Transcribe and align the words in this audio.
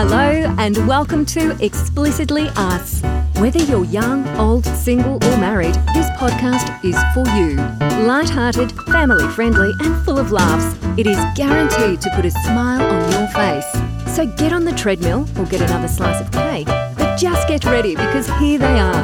Hello, 0.00 0.54
and 0.58 0.76
welcome 0.86 1.26
to 1.26 1.58
Explicitly 1.60 2.50
Us. 2.54 3.02
Whether 3.40 3.58
you're 3.64 3.84
young, 3.86 4.28
old, 4.38 4.64
single, 4.64 5.14
or 5.14 5.36
married, 5.38 5.74
this 5.92 6.08
podcast 6.10 6.84
is 6.84 6.96
for 7.12 7.26
you. 7.36 7.56
Light-hearted, 8.06 8.70
family-friendly, 8.92 9.72
and 9.80 10.04
full 10.04 10.20
of 10.20 10.30
laughs, 10.30 10.78
it 10.96 11.08
is 11.08 11.18
guaranteed 11.34 12.00
to 12.00 12.10
put 12.14 12.24
a 12.24 12.30
smile 12.30 12.80
on 12.80 13.10
your 13.10 13.26
face. 13.30 14.14
So 14.14 14.24
get 14.36 14.52
on 14.52 14.64
the 14.64 14.70
treadmill 14.70 15.26
or 15.36 15.46
get 15.46 15.62
another 15.62 15.88
slice 15.88 16.20
of 16.20 16.30
cake, 16.30 16.66
but 16.66 17.16
just 17.16 17.48
get 17.48 17.64
ready 17.64 17.96
because 17.96 18.28
here 18.38 18.60
they 18.60 18.78
are. 18.78 19.02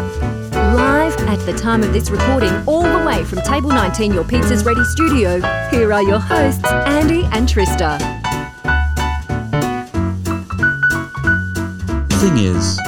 Live 0.77 1.17
at 1.27 1.45
the 1.45 1.55
time 1.55 1.83
of 1.83 1.93
this 1.93 2.09
recording, 2.09 2.53
all 2.69 2.85
the 2.85 3.05
way 3.05 3.25
from 3.25 3.41
Table 3.41 3.71
19, 3.71 4.15
your 4.15 4.23
Pizza's 4.23 4.65
Ready 4.65 4.85
studio, 4.85 5.41
here 5.73 5.93
are 5.93 6.05
your 6.05 6.21
hosts, 6.21 6.63
Andy 6.65 7.25
and 7.33 7.49
Trista. 7.49 8.24
Thing 12.25 12.39
is, 12.39 12.79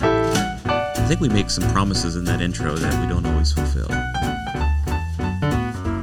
I 0.00 1.04
think 1.06 1.20
we 1.20 1.28
make 1.28 1.50
some 1.50 1.70
promises 1.72 2.16
in 2.16 2.24
that 2.24 2.40
intro 2.40 2.74
that 2.74 3.00
we 3.02 3.06
don't 3.06 3.26
always 3.26 3.52
fulfill. 3.52 3.88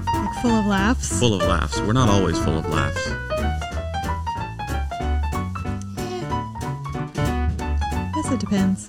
Like 0.05 0.35
full 0.43 0.59
of 0.59 0.67
laughs. 0.67 1.19
Full 1.19 1.33
of 1.33 1.41
laughs. 1.41 1.79
We're 1.81 1.93
not 1.93 2.09
always 2.09 2.37
full 2.37 2.59
of 2.59 2.69
laughs. 2.69 3.07
Eh. 3.07 3.15
Guess 8.13 8.31
it 8.33 8.39
depends. 8.39 8.87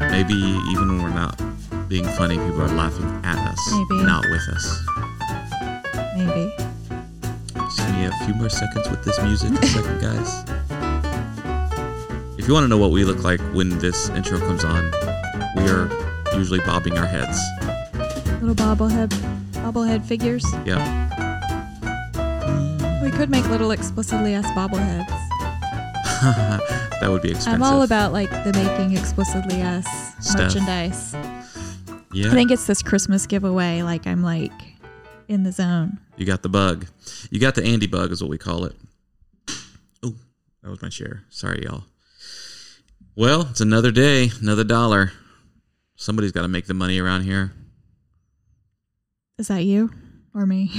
Maybe 0.00 0.34
even 0.34 0.88
when 0.88 1.02
we're 1.02 1.14
not 1.14 1.40
being 1.88 2.04
funny, 2.04 2.36
people 2.36 2.60
are 2.60 2.68
laughing 2.68 3.06
at 3.24 3.38
us, 3.38 3.72
Maybe. 3.72 4.02
not 4.04 4.22
with 4.30 4.46
us. 4.50 4.80
Maybe. 6.14 6.52
Just 7.54 7.78
give 7.78 7.94
me 7.94 8.04
a 8.04 8.12
few 8.26 8.34
more 8.34 8.50
seconds 8.50 8.86
with 8.90 9.02
this 9.02 9.18
music, 9.22 9.52
a 9.52 9.66
second, 9.66 10.00
guys. 10.02 10.44
If 12.46 12.50
you 12.50 12.54
want 12.54 12.62
to 12.62 12.68
know 12.68 12.78
what 12.78 12.92
we 12.92 13.02
look 13.02 13.24
like 13.24 13.40
when 13.56 13.76
this 13.80 14.08
intro 14.10 14.38
comes 14.38 14.64
on, 14.64 14.92
we 15.56 15.68
are 15.68 15.90
usually 16.36 16.60
bobbing 16.60 16.96
our 16.96 17.04
heads. 17.04 17.40
Little 18.40 18.54
bobblehead 18.54 19.08
bobblehead 19.50 20.04
figures. 20.04 20.44
Yeah. 20.64 20.78
We 23.02 23.10
could 23.10 23.30
make 23.30 23.44
little 23.48 23.72
explicitly 23.72 24.36
us 24.36 24.46
bobbleheads. 24.52 25.08
that 27.00 27.08
would 27.08 27.20
be 27.20 27.30
expensive. 27.30 27.54
I'm 27.54 27.64
all 27.64 27.82
about 27.82 28.12
like 28.12 28.30
the 28.30 28.52
making 28.52 28.96
explicitly 28.96 29.60
us 29.62 29.84
Stuff. 30.20 30.54
merchandise. 30.54 31.14
Yeah. 32.12 32.28
I 32.28 32.30
think 32.30 32.52
it's 32.52 32.68
this 32.68 32.80
Christmas 32.80 33.26
giveaway. 33.26 33.82
Like 33.82 34.06
I'm 34.06 34.22
like 34.22 34.52
in 35.26 35.42
the 35.42 35.50
zone. 35.50 35.98
You 36.16 36.26
got 36.26 36.44
the 36.44 36.48
bug. 36.48 36.86
You 37.28 37.40
got 37.40 37.56
the 37.56 37.64
Andy 37.64 37.88
bug, 37.88 38.12
is 38.12 38.22
what 38.22 38.30
we 38.30 38.38
call 38.38 38.66
it. 38.66 38.76
Oh, 40.04 40.14
that 40.62 40.70
was 40.70 40.80
my 40.80 40.90
share. 40.90 41.24
Sorry, 41.28 41.64
y'all. 41.64 41.82
Well, 43.16 43.48
it's 43.50 43.62
another 43.62 43.90
day, 43.90 44.30
another 44.42 44.64
dollar. 44.64 45.12
Somebody's 45.96 46.32
got 46.32 46.42
to 46.42 46.48
make 46.48 46.66
the 46.66 46.74
money 46.74 46.98
around 46.98 47.22
here. 47.22 47.52
Is 49.38 49.48
that 49.48 49.64
you 49.64 49.90
or 50.34 50.44
me? 50.46 50.70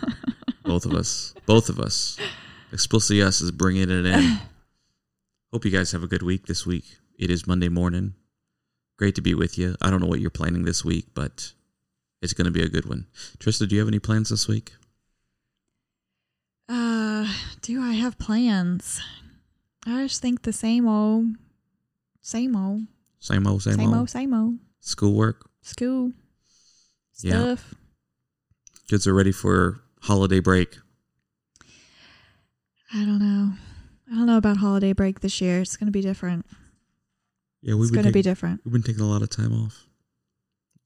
Both 0.64 0.84
of 0.84 0.92
us. 0.92 1.34
Both 1.46 1.70
of 1.70 1.80
us. 1.80 2.18
Explicitly 2.72 3.22
us 3.22 3.40
is 3.40 3.50
bringing 3.50 3.84
it 3.90 4.04
in. 4.06 4.38
Hope 5.52 5.64
you 5.64 5.70
guys 5.70 5.92
have 5.92 6.02
a 6.02 6.06
good 6.06 6.22
week 6.22 6.46
this 6.46 6.66
week. 6.66 6.84
It 7.18 7.30
is 7.30 7.46
Monday 7.46 7.70
morning. 7.70 8.14
Great 8.98 9.14
to 9.14 9.22
be 9.22 9.34
with 9.34 9.56
you. 9.56 9.74
I 9.80 9.90
don't 9.90 10.00
know 10.00 10.06
what 10.06 10.20
you're 10.20 10.30
planning 10.30 10.64
this 10.64 10.84
week, 10.84 11.06
but 11.14 11.52
it's 12.20 12.34
going 12.34 12.44
to 12.44 12.50
be 12.50 12.62
a 12.62 12.68
good 12.68 12.84
one. 12.86 13.06
Trista, 13.38 13.66
do 13.66 13.74
you 13.74 13.80
have 13.80 13.88
any 13.88 13.98
plans 13.98 14.28
this 14.28 14.46
week? 14.46 14.72
uh, 16.68 17.26
do 17.62 17.82
I 17.82 17.92
have 17.92 18.18
plans? 18.18 19.00
I 19.86 20.02
just 20.02 20.20
think 20.22 20.42
the 20.42 20.52
same 20.52 20.86
old, 20.86 21.26
same 22.22 22.56
old, 22.56 22.82
Same 23.20 23.46
old, 23.46 23.62
same, 23.62 23.72
old. 23.72 23.78
same 23.80 23.88
old. 23.88 23.98
old, 23.98 24.10
same 24.10 24.34
old. 24.34 24.58
Schoolwork. 24.80 25.48
School 25.60 26.12
Yeah. 27.22 27.32
stuff. 27.56 27.74
Kids 28.88 29.06
are 29.06 29.14
ready 29.14 29.32
for 29.32 29.82
holiday 30.02 30.40
break. 30.40 30.78
I 32.94 33.04
don't 33.04 33.18
know. 33.20 33.52
I 34.10 34.14
don't 34.14 34.26
know 34.26 34.36
about 34.36 34.58
holiday 34.58 34.92
break 34.92 35.20
this 35.20 35.40
year. 35.40 35.60
It's 35.60 35.76
going 35.76 35.86
to 35.86 35.92
be 35.92 36.02
different. 36.02 36.44
Yeah, 37.62 37.74
we've 37.74 37.84
It's 37.84 37.90
going 37.92 38.06
to 38.06 38.12
be 38.12 38.22
different. 38.22 38.60
we've 38.64 38.72
been 38.72 38.82
taking 38.82 39.02
a 39.02 39.06
lot 39.08 39.22
of 39.22 39.30
time 39.30 39.52
off. 39.52 39.86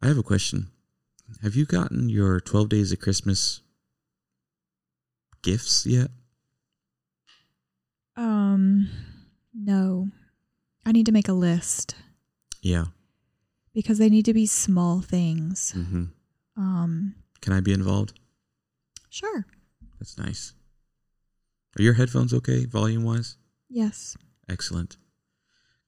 I 0.02 0.06
have 0.08 0.18
a 0.18 0.22
question. 0.22 0.68
Have 1.42 1.56
you 1.56 1.64
gotten 1.64 2.08
your 2.08 2.38
12 2.38 2.68
days 2.68 2.92
of 2.92 3.00
Christmas 3.00 3.62
gifts 5.42 5.86
yet? 5.86 6.10
Um, 8.16 8.88
no. 9.54 10.08
I 10.86 10.92
need 10.92 11.06
to 11.06 11.12
make 11.12 11.28
a 11.28 11.32
list 11.34 11.96
Yeah. 12.62 12.86
because 13.74 13.98
they 13.98 14.08
need 14.08 14.24
to 14.26 14.32
be 14.34 14.46
small 14.46 15.00
things. 15.02 15.72
hmm 15.72 16.04
Um, 16.56 17.16
Can 17.42 17.52
I 17.52 17.60
be 17.60 17.72
involved? 17.72 18.18
sure. 19.10 19.46
That's 19.98 20.16
nice. 20.18 20.52
Are 21.78 21.82
your 21.82 21.94
headphones 21.94 22.32
okay, 22.34 22.64
volume 22.66 23.02
wise? 23.02 23.36
Yes. 23.68 24.16
Excellent. 24.48 24.96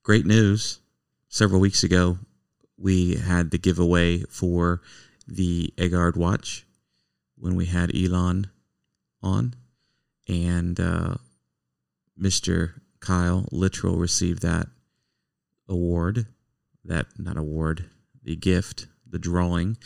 Great 0.03 0.27
news. 0.27 0.81
Several 1.29 1.61
weeks 1.61 1.85
ago, 1.85 2.19
we 2.77 3.15
had 3.17 3.51
the 3.51 3.59
giveaway 3.59 4.23
for 4.31 4.81
the 5.27 5.73
Egard 5.77 6.17
watch 6.17 6.67
when 7.37 7.55
we 7.55 7.67
had 7.67 7.95
Elon 7.95 8.49
on, 9.23 9.55
and 10.27 10.81
uh, 10.81 11.15
Mr. 12.19 12.81
Kyle 13.01 13.47
Literal 13.53 13.97
received 13.97 14.43
that 14.43 14.69
award, 15.69 16.27
that 16.85 17.07
not 17.19 17.37
award, 17.37 17.85
the 18.23 18.37
gift, 18.37 18.87
the 19.07 19.19
drawing, 19.19 19.77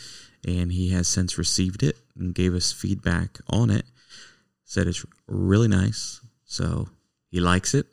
and 0.45 0.71
he 0.71 0.89
has 0.89 1.07
since 1.07 1.37
received 1.37 1.83
it 1.83 1.97
and 2.17 2.35
gave 2.35 2.53
us 2.53 2.71
feedback 2.71 3.39
on 3.49 3.69
it. 3.69 3.85
Said 4.65 4.87
it's 4.87 5.05
really 5.27 5.67
nice, 5.67 6.21
so 6.45 6.89
he 7.29 7.39
likes 7.39 7.73
it. 7.73 7.87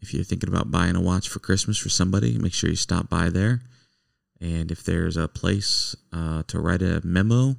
If 0.00 0.14
you're 0.14 0.24
thinking 0.24 0.48
about 0.48 0.70
buying 0.70 0.96
a 0.96 1.00
watch 1.00 1.28
for 1.28 1.40
Christmas 1.40 1.78
for 1.78 1.88
somebody, 1.88 2.38
make 2.38 2.54
sure 2.54 2.70
you 2.70 2.76
stop 2.76 3.08
by 3.08 3.30
there. 3.30 3.62
And 4.40 4.70
if 4.70 4.84
there's 4.84 5.16
a 5.16 5.26
place 5.26 5.96
uh, 6.12 6.44
to 6.46 6.60
write 6.60 6.82
a 6.82 7.00
memo, 7.04 7.56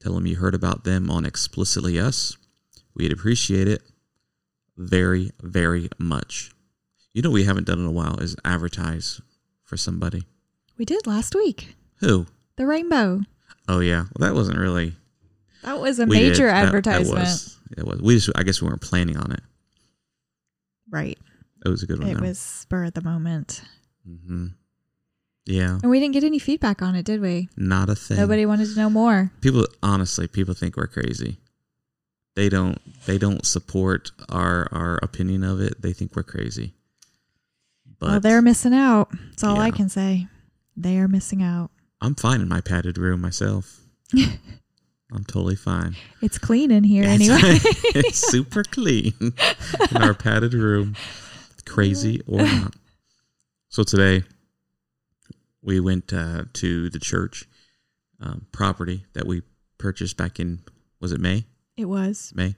tell 0.00 0.14
them 0.14 0.26
you 0.26 0.36
heard 0.36 0.54
about 0.54 0.84
them 0.84 1.10
on 1.10 1.24
Explicitly 1.24 2.00
Us. 2.00 2.36
We'd 2.94 3.12
appreciate 3.12 3.68
it 3.68 3.82
very, 4.76 5.30
very 5.40 5.88
much. 5.98 6.50
You 7.16 7.22
know, 7.22 7.30
what 7.30 7.34
we 7.36 7.44
haven't 7.44 7.66
done 7.66 7.78
in 7.78 7.86
a 7.86 7.90
while 7.90 8.18
is 8.20 8.36
advertise 8.44 9.22
for 9.64 9.78
somebody. 9.78 10.24
We 10.76 10.84
did 10.84 11.06
last 11.06 11.34
week. 11.34 11.74
Who? 12.00 12.26
The 12.56 12.66
rainbow. 12.66 13.22
Oh 13.68 13.80
yeah, 13.80 14.04
well, 14.14 14.28
that 14.28 14.34
wasn't 14.34 14.58
really 14.58 14.92
That 15.62 15.80
was 15.80 15.98
a 15.98 16.04
we 16.04 16.18
did. 16.18 16.28
major 16.32 16.46
That- 16.48 16.60
that 16.60 16.66
advertisement. 16.66 17.18
was- 17.20 17.58
it 17.78 17.86
was. 17.86 18.02
We 18.02 18.16
just, 18.16 18.28
I 18.36 18.42
guess, 18.42 18.60
we 18.60 18.68
weren't 18.68 18.82
planning 18.82 19.16
on 19.16 19.32
it. 19.32 19.40
Right. 20.90 21.18
It 21.64 21.68
was 21.70 21.82
a 21.82 21.86
good 21.86 22.00
one. 22.00 22.08
It 22.08 22.14
though. 22.18 22.26
was 22.28 22.38
spur 22.38 22.84
of 22.84 22.92
the 22.92 23.00
moment. 23.02 23.62
hmm 24.06 24.48
Yeah, 25.46 25.78
And 25.82 25.90
we 25.90 25.98
didn't 26.00 26.12
get 26.12 26.22
any 26.22 26.38
feedback 26.38 26.82
on 26.82 26.94
it, 26.96 27.04
did 27.06 27.22
we? 27.22 27.48
not 27.56 27.88
a 27.88 27.94
thing. 27.96 28.18
Nobody 28.18 28.44
wanted 28.44 28.68
to 28.68 28.76
know 28.76 28.90
more. 28.90 29.32
people 29.40 29.66
honestly 29.82 30.28
people 30.28 30.52
think 30.54 30.76
we're 30.76 30.86
crazy 30.86 31.38
they 32.34 32.48
don't 32.50 32.78
they 33.06 33.16
don't 33.16 33.46
support 33.46 34.12
our 34.28 34.68
our 34.70 34.98
opinion 35.02 35.42
of 35.42 35.60
it 35.62 35.80
they 35.80 35.92
think 35.94 36.14
we're 36.14 36.22
crazy 36.22 36.74
but 37.98 38.08
well, 38.10 38.20
they're 38.20 38.42
missing 38.42 38.74
out. 38.74 39.08
That's 39.30 39.44
all 39.44 39.58
I 39.58 39.70
can 39.70 39.88
say. 39.88 40.26
They 40.76 40.98
are 40.98 41.08
missing 41.08 41.42
out. 41.42 41.70
i'm 42.02 42.14
fine 42.14 42.40
in 42.42 42.48
my 42.48 42.60
padded 42.60 42.98
room 42.98 43.20
myself 43.22 43.80
i'm 44.14 45.24
totally 45.26 45.56
fine 45.56 45.96
It's 46.20 46.36
clean 46.38 46.70
in 46.70 46.84
here 46.84 47.04
It's- 47.04 47.20
anyway. 47.22 47.58
it's 47.94 48.18
super 48.18 48.62
clean 48.62 49.14
in 49.90 49.96
our 49.96 50.12
padded 50.12 50.52
room 50.52 50.94
crazy 51.64 52.20
or 52.26 52.42
not 52.42 52.74
so 53.70 53.82
today 53.84 54.22
we 55.62 55.80
went 55.80 56.12
uh, 56.12 56.44
to 56.52 56.90
the 56.90 56.98
church 57.00 57.48
um, 58.20 58.46
property 58.52 59.04
that 59.14 59.26
we 59.26 59.42
purchased 59.78 60.16
back 60.18 60.38
in 60.38 60.60
was 61.00 61.12
it 61.12 61.20
may 61.20 61.44
it 61.78 61.84
was. 61.86 62.32
May, 62.34 62.54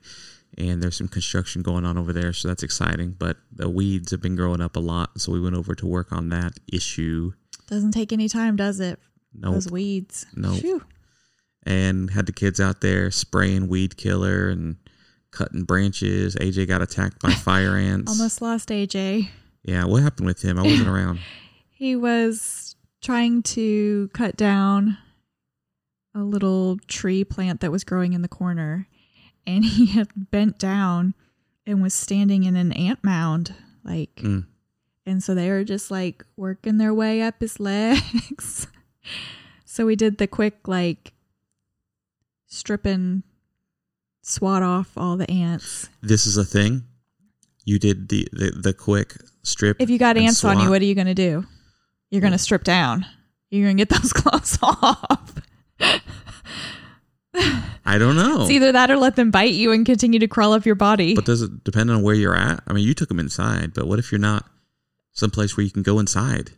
and 0.57 0.81
there's 0.81 0.97
some 0.97 1.07
construction 1.07 1.61
going 1.61 1.85
on 1.85 1.97
over 1.97 2.11
there, 2.13 2.33
so 2.33 2.47
that's 2.47 2.63
exciting. 2.63 3.15
But 3.17 3.37
the 3.51 3.69
weeds 3.69 4.11
have 4.11 4.21
been 4.21 4.35
growing 4.35 4.61
up 4.61 4.75
a 4.75 4.79
lot, 4.79 5.19
so 5.21 5.31
we 5.31 5.39
went 5.39 5.55
over 5.55 5.75
to 5.75 5.85
work 5.85 6.11
on 6.11 6.29
that 6.29 6.53
issue. 6.71 7.33
Doesn't 7.67 7.91
take 7.91 8.11
any 8.11 8.27
time, 8.27 8.55
does 8.55 8.79
it? 8.79 8.99
Nope. 9.33 9.53
Those 9.53 9.71
weeds. 9.71 10.25
Nope. 10.35 10.83
And 11.63 12.09
had 12.11 12.25
the 12.25 12.31
kids 12.31 12.59
out 12.59 12.81
there 12.81 13.11
spraying 13.11 13.67
weed 13.67 13.95
killer 13.97 14.49
and 14.49 14.77
cutting 15.31 15.63
branches. 15.63 16.35
AJ 16.35 16.67
got 16.67 16.81
attacked 16.81 17.21
by 17.21 17.31
fire 17.33 17.75
ants. 17.75 18.11
Almost 18.11 18.41
lost 18.41 18.69
AJ. 18.69 19.29
Yeah, 19.63 19.85
what 19.85 20.01
happened 20.01 20.25
with 20.25 20.41
him? 20.41 20.57
I 20.57 20.63
wasn't 20.63 20.87
around. 20.89 21.19
He 21.69 21.95
was 21.95 22.75
trying 23.01 23.43
to 23.43 24.09
cut 24.13 24.35
down 24.35 24.97
a 26.15 26.23
little 26.23 26.77
tree 26.87 27.23
plant 27.23 27.61
that 27.61 27.71
was 27.71 27.83
growing 27.83 28.13
in 28.13 28.21
the 28.21 28.27
corner, 28.27 28.87
and 29.47 29.63
he 29.65 29.87
had 29.87 30.09
bent 30.31 30.57
down 30.59 31.13
and 31.65 31.81
was 31.81 31.93
standing 31.93 32.43
in 32.43 32.55
an 32.55 32.71
ant 32.73 33.03
mound, 33.03 33.53
like, 33.83 34.15
Mm. 34.17 34.45
and 35.05 35.23
so 35.23 35.35
they 35.35 35.49
were 35.49 35.63
just 35.63 35.89
like 35.91 36.23
working 36.37 36.77
their 36.77 36.93
way 36.93 37.21
up 37.21 37.39
his 37.39 37.59
legs. 37.59 38.67
so 39.65 39.85
we 39.85 39.95
did 39.95 40.17
the 40.17 40.27
quick 40.27 40.67
like 40.67 41.13
stripping, 42.47 43.23
swat 44.21 44.63
off 44.63 44.91
all 44.97 45.17
the 45.17 45.29
ants. 45.29 45.89
This 46.01 46.25
is 46.25 46.37
a 46.37 46.45
thing. 46.45 46.83
You 47.65 47.77
did 47.79 48.09
the 48.09 48.27
the, 48.31 48.51
the 48.51 48.73
quick 48.73 49.15
strip. 49.43 49.77
If 49.79 49.89
you 49.89 49.99
got 49.99 50.17
ants 50.17 50.43
on 50.43 50.59
you, 50.59 50.69
what 50.69 50.81
are 50.81 50.85
you 50.85 50.95
gonna 50.95 51.13
do? 51.15 51.45
You're 52.09 52.21
gonna 52.21 52.37
strip 52.39 52.63
down. 52.63 53.05
You're 53.51 53.67
gonna 53.67 53.75
get 53.77 53.89
those 53.89 54.11
clothes 54.13 54.57
off. 54.63 55.35
I 57.85 57.97
don't 57.97 58.15
know. 58.15 58.41
It's 58.41 58.51
either 58.51 58.71
that 58.71 58.91
or 58.91 58.97
let 58.97 59.15
them 59.15 59.31
bite 59.31 59.53
you 59.53 59.71
and 59.71 59.85
continue 59.85 60.19
to 60.19 60.27
crawl 60.27 60.53
up 60.53 60.65
your 60.65 60.75
body. 60.75 61.15
But 61.15 61.25
does 61.25 61.41
it 61.41 61.63
depend 61.63 61.89
on 61.91 62.01
where 62.03 62.15
you're 62.15 62.35
at? 62.35 62.61
I 62.67 62.73
mean, 62.73 62.85
you 62.85 62.93
took 62.93 63.09
them 63.09 63.19
inside, 63.19 63.73
but 63.73 63.87
what 63.87 63.99
if 63.99 64.11
you're 64.11 64.19
not 64.19 64.45
someplace 65.13 65.55
where 65.57 65.63
you 65.65 65.71
can 65.71 65.83
go 65.83 65.99
inside? 65.99 66.51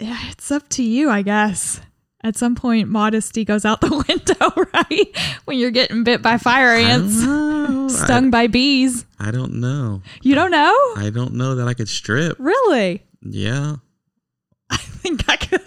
Yeah, 0.00 0.18
it's 0.30 0.50
up 0.50 0.68
to 0.70 0.82
you, 0.82 1.10
I 1.10 1.22
guess. 1.22 1.80
At 2.22 2.36
some 2.36 2.54
point, 2.54 2.88
modesty 2.88 3.44
goes 3.44 3.64
out 3.64 3.80
the 3.82 3.90
window, 4.08 4.68
right? 4.72 5.16
When 5.44 5.58
you're 5.58 5.70
getting 5.70 6.04
bit 6.04 6.22
by 6.22 6.38
fire 6.38 6.70
ants, 6.74 7.18
stung 8.00 8.30
by 8.30 8.46
bees. 8.46 9.04
I, 9.20 9.28
I 9.28 9.30
don't 9.30 9.54
know. 9.60 10.02
You 10.22 10.34
don't 10.34 10.50
know? 10.50 10.74
I 10.96 11.10
don't 11.14 11.34
know 11.34 11.54
that 11.56 11.68
I 11.68 11.74
could 11.74 11.88
strip. 11.88 12.36
Really? 12.38 13.02
Yeah. 13.20 13.76
I 14.70 14.76
think 14.78 15.28
I 15.28 15.36
could. 15.36 15.60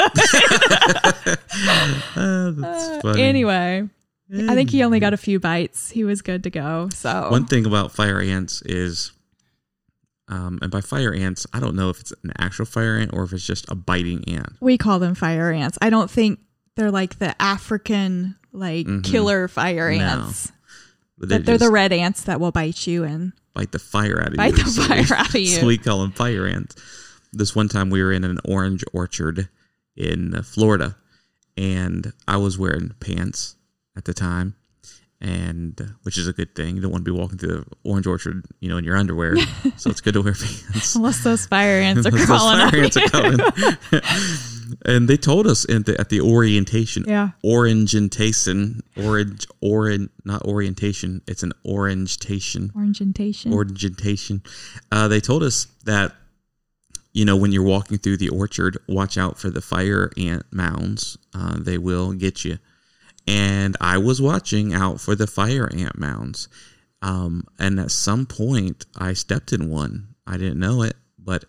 Ah, 2.15 2.51
that's 2.55 3.05
Uh, 3.05 3.09
anyway, 3.17 3.87
I 4.33 4.55
think 4.55 4.69
he 4.71 4.83
only 4.83 4.99
got 4.99 5.13
a 5.13 5.17
few 5.17 5.39
bites. 5.39 5.89
He 5.89 6.03
was 6.03 6.21
good 6.21 6.43
to 6.43 6.49
go. 6.49 6.89
So 6.93 7.29
One 7.31 7.45
thing 7.45 7.65
about 7.65 7.93
fire 7.93 8.19
ants 8.19 8.61
is, 8.63 9.11
um, 10.27 10.59
and 10.61 10.69
by 10.69 10.81
fire 10.81 11.13
ants, 11.13 11.47
I 11.53 11.59
don't 11.61 11.75
know 11.75 11.89
if 11.89 12.01
it's 12.01 12.13
an 12.23 12.33
actual 12.37 12.65
fire 12.65 12.97
ant 12.97 13.11
or 13.13 13.23
if 13.23 13.31
it's 13.31 13.45
just 13.45 13.69
a 13.69 13.75
biting 13.75 14.27
ant. 14.27 14.53
we 14.59 14.77
call 14.77 14.99
them 14.99 15.15
fire 15.15 15.51
ants. 15.51 15.77
I 15.81 15.89
don't 15.89 16.11
think 16.11 16.39
they're 16.75 16.91
like 16.91 17.19
the 17.19 17.41
African 17.41 18.35
like 18.51 18.85
Mhm. 18.87 19.03
killer 19.03 19.47
fire 19.47 19.91
No. 19.95 20.03
ants. 20.03 20.51
But 21.17 21.29
But 21.29 21.45
they're 21.45 21.57
the 21.57 21.71
red 21.71 21.93
ants 21.93 22.23
that 22.23 22.39
will 22.39 22.51
bite 22.51 22.85
you 22.85 23.03
and 23.05 23.31
bite 23.53 23.71
the 23.71 23.79
fire 23.79 24.21
out 24.21 24.29
of 24.31 24.35
bite 24.35 24.57
you. 24.57 24.63
the 24.63 24.69
So 24.69 24.83
fire 24.83 25.03
we- 25.09 25.15
out 25.15 25.29
of 25.29 25.35
you. 25.35 25.45
So 25.47 25.65
we 25.65 25.77
call 25.77 26.01
them 26.01 26.11
fire 26.11 26.45
ants. 26.45 26.75
This 27.31 27.55
one 27.55 27.69
time 27.69 27.89
we 27.89 28.03
were 28.03 28.11
in 28.11 28.23
an 28.23 28.39
orange 28.43 28.83
orchard 28.93 29.47
in 29.95 30.41
Florida, 30.43 30.95
and 31.55 32.11
I 32.27 32.37
was 32.37 32.57
wearing 32.57 32.93
pants 32.99 33.55
at 33.97 34.05
the 34.05 34.13
time, 34.13 34.55
and 35.19 35.81
uh, 35.81 35.85
which 36.03 36.17
is 36.17 36.27
a 36.27 36.33
good 36.33 36.53
thing. 36.55 36.75
You 36.75 36.81
don't 36.83 36.91
want 36.91 37.03
to 37.03 37.11
be 37.11 37.17
walking 37.19 37.37
through 37.39 37.49
the 37.49 37.65
orange 37.83 38.05
orchard, 38.07 38.45
you 38.59 38.69
know, 38.69 38.77
in 38.77 38.83
your 38.85 38.95
underwear. 38.95 39.35
so 39.77 39.89
it's 39.89 39.99
good 40.01 40.13
to 40.13 40.21
wear 40.21 40.33
pants. 40.33 40.95
unless 40.95 41.23
those 41.23 41.45
fire 41.47 41.79
ants 41.81 42.05
are 42.05 42.11
crawling 42.25 42.69
fire 42.69 42.81
ants 42.83 42.97
are 42.97 43.07
coming. 43.09 43.39
and 44.85 45.07
they 45.09 45.17
told 45.17 45.47
us 45.47 45.65
in 45.65 45.83
the, 45.83 45.99
at 45.99 46.09
the 46.09 46.21
orientation, 46.21 47.03
Yeah. 47.07 47.31
orangetation, 47.43 48.81
orange, 48.95 49.47
orange, 49.61 50.09
not 50.23 50.43
orientation. 50.43 51.21
It's 51.27 51.41
an 51.43 51.53
orangetation 51.65 52.75
Orangeation. 52.75 53.53
orientation. 53.53 54.43
Uh, 54.91 55.07
they 55.07 55.19
told 55.19 55.41
us 55.43 55.65
that 55.85 56.13
you 57.13 57.25
know 57.25 57.35
when 57.35 57.51
you're 57.51 57.63
walking 57.63 57.97
through 57.97 58.17
the 58.17 58.29
orchard, 58.29 58.77
watch 58.87 59.17
out 59.17 59.39
for 59.39 59.49
the 59.49 59.61
fire 59.61 60.11
ant 60.17 60.43
mounds. 60.51 61.17
Uh, 61.33 61.55
they 61.57 61.77
will 61.79 62.13
get 62.13 62.45
you. 62.45 62.59
And 63.27 63.75
I 63.81 63.97
was 63.97 64.21
watching 64.21 64.73
out 64.73 65.01
for 65.01 65.15
the 65.15 65.27
fire 65.27 65.69
ant 65.73 65.97
mounds. 65.97 66.47
Um, 67.01 67.43
and 67.59 67.79
at 67.79 67.91
some 67.91 68.25
point, 68.25 68.85
I 68.97 69.13
stepped 69.13 69.53
in 69.53 69.69
one. 69.69 70.15
I 70.25 70.37
didn't 70.37 70.59
know 70.59 70.81
it, 70.81 70.95
but 71.19 71.45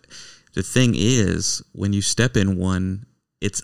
the 0.53 0.63
thing 0.63 0.93
is, 0.95 1.63
when 1.73 1.93
you 1.93 2.01
step 2.01 2.35
in 2.35 2.57
one, 2.57 3.05
it's 3.41 3.61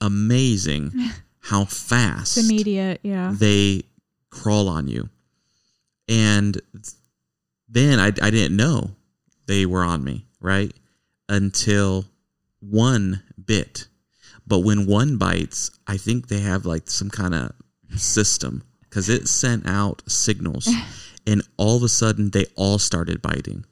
amazing 0.00 0.92
how 1.40 1.64
fast 1.64 2.36
it's 2.36 2.48
immediate, 2.48 3.00
yeah. 3.02 3.32
they 3.34 3.82
crawl 4.30 4.68
on 4.68 4.88
you. 4.88 5.08
And 6.08 6.60
then 7.68 8.00
I, 8.00 8.06
I 8.06 8.30
didn't 8.30 8.56
know 8.56 8.90
they 9.46 9.66
were 9.66 9.84
on 9.84 10.02
me, 10.02 10.26
right? 10.40 10.72
Until 11.28 12.04
one 12.60 13.22
bit. 13.44 13.86
But 14.50 14.64
when 14.64 14.86
one 14.86 15.16
bites, 15.16 15.70
I 15.86 15.96
think 15.96 16.26
they 16.26 16.40
have 16.40 16.66
like 16.66 16.90
some 16.90 17.08
kind 17.08 17.34
of 17.36 17.52
system 17.96 18.64
because 18.80 19.08
it 19.08 19.28
sent 19.28 19.64
out 19.64 20.02
signals. 20.08 20.68
and 21.26 21.42
all 21.56 21.76
of 21.76 21.84
a 21.84 21.88
sudden, 21.88 22.30
they 22.30 22.46
all 22.56 22.80
started 22.80 23.22
biting. 23.22 23.64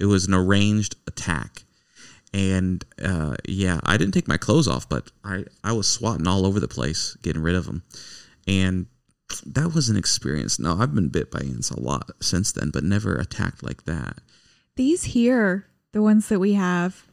It 0.00 0.06
was 0.06 0.26
an 0.26 0.32
arranged 0.32 0.96
attack. 1.06 1.64
And 2.32 2.82
uh, 3.04 3.36
yeah, 3.46 3.80
I 3.84 3.98
didn't 3.98 4.14
take 4.14 4.26
my 4.26 4.38
clothes 4.38 4.66
off, 4.66 4.88
but 4.88 5.10
I, 5.22 5.44
I 5.62 5.72
was 5.72 5.86
swatting 5.86 6.26
all 6.26 6.46
over 6.46 6.58
the 6.58 6.66
place, 6.66 7.14
getting 7.22 7.42
rid 7.42 7.54
of 7.54 7.66
them. 7.66 7.82
And 8.48 8.86
that 9.44 9.74
was 9.74 9.90
an 9.90 9.98
experience. 9.98 10.58
No, 10.58 10.78
I've 10.78 10.94
been 10.94 11.08
bit 11.08 11.30
by 11.30 11.40
ants 11.40 11.70
a 11.70 11.78
lot 11.78 12.10
since 12.22 12.52
then, 12.52 12.70
but 12.70 12.84
never 12.84 13.16
attacked 13.16 13.62
like 13.62 13.84
that. 13.84 14.16
These 14.76 15.04
here, 15.04 15.66
the 15.92 16.00
ones 16.00 16.30
that 16.30 16.40
we 16.40 16.54
have, 16.54 17.06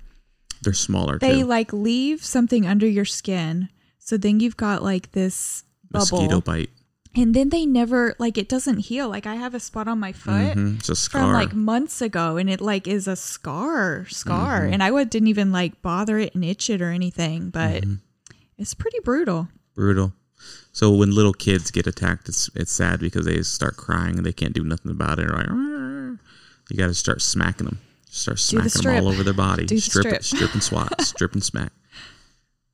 They're 0.64 0.74
smaller 0.74 1.18
they 1.20 1.40
too. 1.42 1.46
like 1.46 1.72
leave 1.74 2.24
something 2.24 2.66
under 2.66 2.88
your 2.88 3.06
skin. 3.06 3.70
So 3.98 4.18
then 4.18 4.40
you've 4.40 4.58
got 4.58 4.84
like 4.84 5.12
this 5.14 5.64
bubble. 5.90 6.20
Mosquito 6.22 6.42
bite. 6.42 6.70
And 7.16 7.34
then 7.34 7.50
they 7.50 7.66
never 7.66 8.16
like 8.20 8.38
it 8.38 8.48
doesn't 8.50 8.80
heal. 8.80 9.10
Like 9.10 9.26
I 9.26 9.36
have 9.36 9.56
a 9.56 9.60
spot 9.60 9.88
on 9.88 10.00
my 10.00 10.12
foot 10.12 10.56
Mhm, 10.58 10.80
It's 10.80 10.90
a 10.90 10.96
scar. 10.96 11.22
from 11.24 11.34
like 11.34 11.54
months 11.54 12.02
ago 12.02 12.38
and 12.38 12.50
it 12.50 12.62
like 12.62 12.88
is 12.88 13.08
a 13.08 13.16
scar 13.16 14.06
scar 14.10 14.62
Mm-hmm. 14.62 14.74
and 14.74 14.84
I 14.84 14.92
would 14.92 15.10
didn't 15.10 15.28
even 15.30 15.52
like 15.52 15.82
bother 15.82 16.20
it 16.20 16.36
and 16.36 16.46
itch 16.46 16.70
it 16.70 16.82
or 16.82 16.92
anything, 16.92 17.50
but 17.50 17.82
Mm-hmm. 17.84 17.94
it's 18.58 18.74
pretty 18.76 19.00
brutal. 19.04 19.48
Brutal. 19.76 20.14
So 20.72 20.92
when 20.92 21.12
little 21.16 21.34
kids 21.34 21.72
get 21.72 21.88
attacked, 21.88 22.30
it's 22.30 22.50
it's 22.56 22.72
sad 22.72 23.00
because 23.00 23.26
they 23.26 23.42
start 23.42 23.76
crying 23.76 24.18
and 24.18 24.26
they 24.26 24.32
can't 24.34 24.54
do 24.54 24.64
nothing 24.64 24.92
about 24.92 25.20
it. 25.20 25.28
They're 25.28 25.36
like, 25.38 25.50
"Arr." 25.50 26.20
you 26.70 26.78
got 26.78 26.88
to 26.88 26.94
start 26.94 27.22
smacking 27.22 27.66
them. 27.66 27.80
Start 28.10 28.38
Do 28.50 28.62
the 28.62 28.70
smacking 28.70 28.96
them 28.96 29.06
all 29.06 29.12
over 29.12 29.24
their 29.24 29.34
body. 29.34 29.66
Do 29.66 29.76
the 29.76 29.82
strip, 29.82 30.06
strip. 30.06 30.24
strip 30.24 30.54
and 30.54 30.64
swat, 30.64 31.02
strip 31.02 31.34
and 31.34 31.44
smack. 31.44 31.72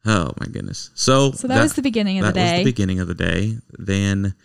Oh 0.06 0.32
my 0.40 0.48
goodness! 0.48 0.92
So 0.94 1.32
So 1.32 1.48
that 1.48 1.62
was 1.62 1.74
the 1.74 1.82
beginning 1.82 2.20
of 2.20 2.26
the 2.28 2.32
day. 2.34 2.40
that 2.40 2.52
was 2.54 2.60
the 2.60 2.72
beginning 2.72 3.00
of 3.00 3.08
the 3.08 3.16
day. 3.16 3.58
Then 3.78 4.36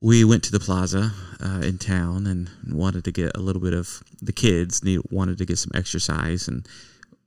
we 0.00 0.24
went 0.24 0.44
to 0.44 0.52
the 0.52 0.60
plaza 0.60 1.12
uh, 1.42 1.60
in 1.62 1.78
town 1.78 2.26
and 2.26 2.50
wanted 2.70 3.04
to 3.04 3.12
get 3.12 3.36
a 3.36 3.40
little 3.40 3.62
bit 3.62 3.72
of 3.72 4.02
the 4.20 4.32
kids 4.32 4.84
need, 4.84 5.00
wanted 5.10 5.38
to 5.38 5.46
get 5.46 5.58
some 5.58 5.72
exercise 5.74 6.48
and 6.48 6.68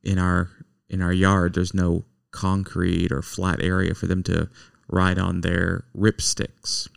in 0.04 0.18
our 0.18 0.50
in 0.90 1.02
our 1.02 1.12
yard 1.12 1.56
there's 1.56 1.74
no 1.74 2.06
concrete 2.32 3.12
or 3.12 3.22
flat 3.22 3.62
area 3.62 3.94
for 3.94 4.06
them 4.06 4.24
to 4.24 4.48
ride 4.88 5.18
on 5.20 5.42
their 5.42 5.84
ripsticks. 5.98 6.88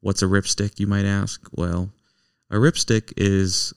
What's 0.00 0.22
a 0.22 0.26
ripstick 0.26 0.78
you 0.78 0.86
might 0.86 1.04
ask? 1.04 1.42
Well, 1.52 1.90
a 2.50 2.56
ripstick 2.56 3.12
is 3.16 3.74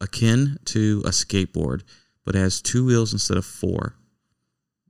akin 0.00 0.58
to 0.64 1.02
a 1.04 1.10
skateboard 1.10 1.82
but 2.24 2.36
it 2.36 2.38
has 2.38 2.60
two 2.60 2.84
wheels 2.84 3.12
instead 3.12 3.36
of 3.36 3.44
four. 3.44 3.96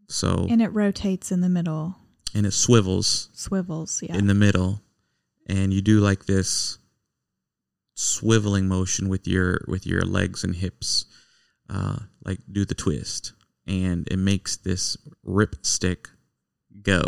So 0.09 0.47
and 0.51 0.61
it 0.61 0.69
rotates 0.69 1.31
in 1.31 1.41
the 1.41 1.49
middle, 1.49 1.97
and 2.35 2.45
it 2.45 2.53
swivels 2.53 3.31
swivels, 3.33 4.03
yeah. 4.03 4.17
in 4.17 4.27
the 4.27 4.35
middle 4.35 4.83
and 5.47 5.73
you 5.73 5.81
do 5.81 6.01
like 6.01 6.27
this 6.27 6.79
swiveling 7.97 8.65
motion 8.65 9.09
with 9.09 9.27
your 9.27 9.65
with 9.67 9.87
your 9.87 10.03
legs 10.03 10.43
and 10.45 10.57
hips 10.57 11.05
uh 11.69 11.97
like 12.25 12.39
do 12.51 12.65
the 12.65 12.75
twist 12.75 13.33
and 13.67 14.09
it 14.11 14.17
makes 14.17 14.57
this 14.57 14.97
rip 15.23 15.57
stick 15.65 16.09
go 16.83 17.03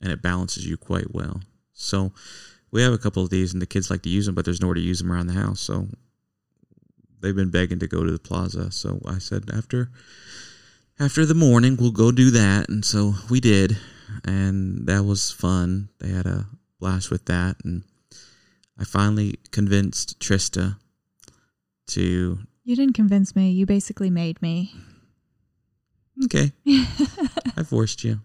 and 0.00 0.10
it 0.10 0.22
balances 0.22 0.66
you 0.66 0.76
quite 0.76 1.14
well 1.14 1.40
so 1.72 2.12
we 2.72 2.82
have 2.82 2.92
a 2.92 2.98
couple 2.98 3.22
of 3.22 3.30
these 3.30 3.52
and 3.52 3.62
the 3.62 3.66
kids 3.66 3.90
like 3.90 4.02
to 4.02 4.08
use 4.08 4.26
them 4.26 4.34
but 4.34 4.44
there's 4.44 4.60
nowhere 4.60 4.74
to 4.74 4.80
use 4.80 4.98
them 4.98 5.12
around 5.12 5.28
the 5.28 5.32
house 5.32 5.60
so 5.60 5.86
they've 7.20 7.36
been 7.36 7.50
begging 7.50 7.78
to 7.80 7.86
go 7.86 8.04
to 8.04 8.12
the 8.12 8.18
plaza. 8.18 8.70
So 8.70 9.00
i 9.06 9.18
said 9.18 9.50
after 9.52 9.90
after 10.98 11.26
the 11.26 11.34
morning 11.34 11.76
we'll 11.76 11.90
go 11.90 12.12
do 12.12 12.30
that. 12.30 12.68
And 12.68 12.84
so 12.84 13.14
we 13.30 13.40
did. 13.40 13.76
And 14.24 14.86
that 14.86 15.04
was 15.04 15.30
fun. 15.30 15.88
They 15.98 16.08
had 16.08 16.26
a 16.26 16.46
blast 16.80 17.10
with 17.10 17.26
that. 17.26 17.56
And 17.64 17.84
i 18.78 18.84
finally 18.84 19.38
convinced 19.50 20.18
trista 20.20 20.76
to 21.88 22.38
you 22.64 22.74
didn't 22.74 22.94
convince 22.94 23.36
me. 23.36 23.50
You 23.50 23.64
basically 23.64 24.10
made 24.10 24.42
me. 24.42 24.74
okay. 26.24 26.50
I 27.56 27.62
forced 27.64 28.02
you. 28.02 28.20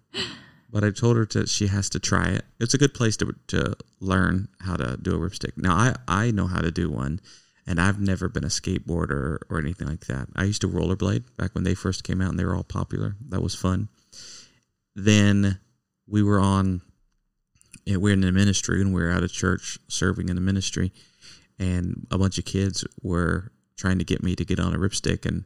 But 0.72 0.84
i 0.84 0.90
told 0.90 1.18
her 1.18 1.26
that 1.26 1.50
she 1.50 1.68
has 1.68 1.90
to 1.90 2.00
try 2.00 2.30
it. 2.30 2.46
It's 2.60 2.74
a 2.74 2.78
good 2.78 2.94
place 2.94 3.18
to, 3.18 3.36
to 3.48 3.76
learn 4.00 4.48
how 4.62 4.78
to 4.78 4.98
do 4.98 5.14
a 5.14 5.20
ripstick. 5.20 5.58
Now 5.58 5.76
i 5.76 5.96
i 6.08 6.32
know 6.32 6.48
how 6.48 6.62
to 6.62 6.72
do 6.72 6.90
one 6.90 7.20
and 7.68 7.80
i've 7.80 8.00
never 8.00 8.28
been 8.28 8.44
a 8.44 8.48
skateboarder 8.48 9.40
or 9.50 9.60
anything 9.60 9.88
like 9.88 10.06
that 10.08 10.28
i 10.36 10.44
used 10.44 10.62
to 10.62 10.68
rollerblade 10.68 11.24
back 11.38 11.54
when 11.54 11.64
they 11.64 11.76
first 11.76 12.04
came 12.04 12.22
out 12.22 12.30
and 12.30 12.40
they 12.40 12.46
were 12.46 12.56
all 12.56 12.64
popular 12.64 13.16
that 13.30 13.42
was 13.42 13.56
fun 13.56 13.88
then 14.96 15.60
we 16.08 16.22
were 16.22 16.40
on 16.40 16.82
we're 17.88 18.14
in 18.14 18.22
the 18.22 18.32
ministry 18.32 18.82
and 18.82 18.94
we 18.94 19.02
are 19.02 19.12
out 19.12 19.24
of 19.24 19.32
church 19.32 19.80
serving 19.88 20.30
in 20.30 20.36
the 20.36 20.42
ministry 20.42 20.92
and 21.62 22.08
a 22.10 22.18
bunch 22.18 22.40
of 22.40 22.46
kids 22.46 22.84
were 23.04 23.52
trying 23.78 24.00
to 24.00 24.04
get 24.04 24.24
me 24.24 24.36
to 24.36 24.44
get 24.44 24.60
on 24.60 24.74
a 24.74 24.80
ripstick, 24.80 25.26
and 25.26 25.44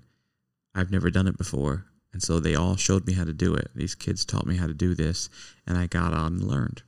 I've 0.73 0.91
never 0.91 1.09
done 1.09 1.27
it 1.27 1.37
before. 1.37 1.85
And 2.13 2.23
so 2.23 2.39
they 2.39 2.55
all 2.55 2.77
showed 2.77 3.05
me 3.05 3.13
how 3.13 3.25
to 3.25 3.33
do 3.33 3.53
it. 3.53 3.69
These 3.75 3.95
kids 3.95 4.23
taught 4.23 4.45
me 4.45 4.55
how 4.55 4.67
to 4.67 4.73
do 4.73 4.95
this, 4.95 5.29
and 5.67 5.77
I 5.77 5.87
got 5.87 6.13
on 6.13 6.33
and 6.33 6.43
learned. 6.43 6.83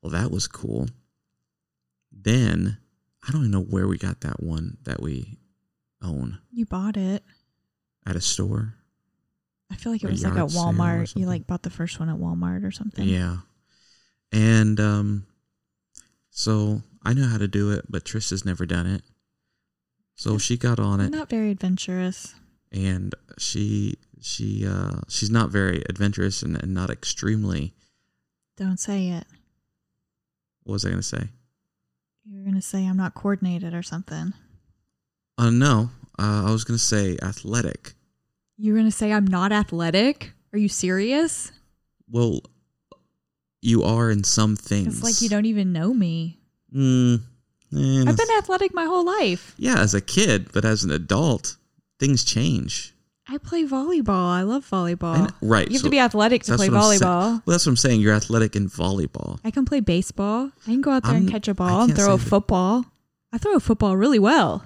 Well, 0.00 0.10
that 0.12 0.30
was 0.30 0.48
cool. 0.48 0.88
Then 2.10 2.78
I 3.26 3.32
don't 3.32 3.42
even 3.42 3.50
know 3.50 3.62
where 3.62 3.86
we 3.86 3.98
got 3.98 4.20
that 4.22 4.42
one 4.42 4.78
that 4.84 5.00
we 5.02 5.38
own 6.02 6.38
You 6.50 6.64
bought 6.66 6.96
it. 6.96 7.22
at 8.06 8.16
a 8.16 8.20
store. 8.20 8.74
I 9.70 9.76
feel 9.76 9.92
like 9.92 10.02
it 10.02 10.10
was 10.10 10.24
like 10.24 10.32
at 10.32 10.48
Walmart. 10.48 11.14
You 11.16 11.26
like 11.26 11.46
bought 11.46 11.62
the 11.62 11.70
first 11.70 12.00
one 12.00 12.08
at 12.08 12.16
Walmart 12.16 12.64
or 12.66 12.70
something. 12.70 13.06
Yeah. 13.06 13.38
And 14.32 14.80
um 14.80 15.26
so 16.30 16.82
I 17.04 17.12
know 17.14 17.26
how 17.28 17.38
to 17.38 17.48
do 17.48 17.70
it, 17.72 17.84
but 17.88 18.04
Trista's 18.04 18.44
never 18.44 18.66
done 18.66 18.86
it. 18.86 19.02
So 20.16 20.38
she 20.38 20.56
got 20.56 20.78
on 20.80 21.00
it 21.00 21.10
not 21.10 21.28
very 21.30 21.50
adventurous. 21.50 22.34
and 22.72 23.14
she 23.38 23.96
she 24.20 24.66
uh 24.66 25.00
she's 25.08 25.30
not 25.30 25.50
very 25.50 25.82
adventurous 25.88 26.42
and, 26.42 26.56
and 26.62 26.74
not 26.74 26.90
extremely 26.90 27.74
Don't 28.56 28.78
say 28.80 29.08
it. 29.08 29.24
what 30.64 30.72
was 30.74 30.84
I 30.84 30.90
gonna 30.90 31.02
say? 31.02 31.28
You're 32.24 32.44
gonna 32.44 32.62
say 32.62 32.86
I'm 32.86 32.96
not 32.96 33.14
coordinated 33.14 33.74
or 33.74 33.82
something. 33.82 34.32
Uh 35.38 35.50
no. 35.50 35.90
Uh, 36.18 36.44
I 36.46 36.50
was 36.50 36.64
gonna 36.64 36.78
say 36.78 37.16
athletic. 37.22 37.94
You're 38.56 38.76
gonna 38.76 38.90
say 38.90 39.12
I'm 39.12 39.26
not 39.26 39.52
athletic? 39.52 40.32
Are 40.52 40.58
you 40.58 40.68
serious? 40.68 41.52
Well 42.10 42.42
you 43.62 43.82
are 43.82 44.10
in 44.10 44.24
some 44.24 44.56
things. 44.56 44.86
It's 44.86 45.02
like 45.02 45.20
you 45.22 45.28
don't 45.28 45.46
even 45.46 45.72
know 45.72 45.92
me. 45.92 46.38
Mm, 46.74 47.20
eh, 47.76 48.04
I've 48.06 48.16
been 48.16 48.36
athletic 48.38 48.72
my 48.74 48.84
whole 48.84 49.04
life. 49.04 49.54
yeah, 49.58 49.78
as 49.78 49.94
a 49.94 50.00
kid, 50.00 50.52
but 50.52 50.64
as 50.64 50.84
an 50.84 50.90
adult, 50.90 51.56
things 51.98 52.24
change. 52.24 52.94
I 53.32 53.38
play 53.38 53.64
volleyball. 53.64 54.28
I 54.30 54.42
love 54.42 54.68
volleyball. 54.68 55.14
I 55.14 55.18
kn- 55.18 55.34
right, 55.40 55.66
You 55.68 55.74
have 55.74 55.80
so 55.82 55.86
to 55.86 55.90
be 55.90 56.00
athletic 56.00 56.42
to 56.44 56.56
play 56.56 56.68
volleyball. 56.68 57.30
Well, 57.30 57.42
that's 57.46 57.64
what 57.64 57.70
I'm 57.72 57.76
saying. 57.76 58.00
You're 58.00 58.14
athletic 58.14 58.56
in 58.56 58.68
volleyball. 58.68 59.38
I 59.44 59.52
can 59.52 59.64
play 59.64 59.78
baseball. 59.78 60.50
I 60.66 60.70
can 60.72 60.80
go 60.80 60.90
out 60.90 61.04
there 61.04 61.14
and 61.14 61.24
I'm- 61.26 61.30
catch 61.32 61.46
a 61.46 61.54
ball 61.54 61.82
and 61.82 61.94
throw 61.94 62.14
a 62.14 62.18
say 62.18 62.24
that- 62.24 62.28
football. 62.30 62.86
I 63.32 63.38
throw 63.38 63.54
a 63.54 63.60
football 63.60 63.96
really 63.96 64.18
well. 64.18 64.64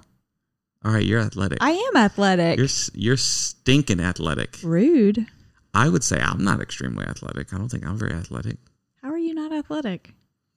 All 0.82 0.92
right, 0.92 1.04
you're 1.04 1.20
athletic. 1.20 1.58
I 1.60 1.72
am 1.72 1.96
athletic. 1.96 2.58
You're 2.58 2.68
you're 2.94 3.16
stinking 3.18 4.00
athletic. 4.00 4.58
Rude. 4.62 5.26
I 5.74 5.88
would 5.90 6.02
say 6.04 6.18
I'm 6.20 6.42
not 6.42 6.60
extremely 6.62 7.04
athletic. 7.04 7.52
I 7.52 7.58
don't 7.58 7.68
think 7.68 7.86
I'm 7.86 7.98
very 7.98 8.12
athletic. 8.12 8.56
How 9.02 9.10
are 9.10 9.18
you 9.18 9.34
not 9.34 9.52
athletic? 9.52 10.12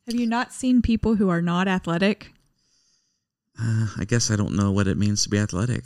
Have 0.05 0.15
you 0.15 0.27
not 0.27 0.53
seen 0.53 0.81
people 0.81 1.15
who 1.15 1.27
are 1.29 1.41
not 1.41 1.67
athletic? 1.67 2.31
Uh, 3.61 3.87
I 3.97 4.05
guess 4.05 4.29
I 4.31 4.35
don't 4.37 4.55
know 4.55 4.71
what 4.71 4.87
it 4.87 4.97
means 4.97 5.23
to 5.23 5.29
be 5.29 5.37
athletic. 5.39 5.83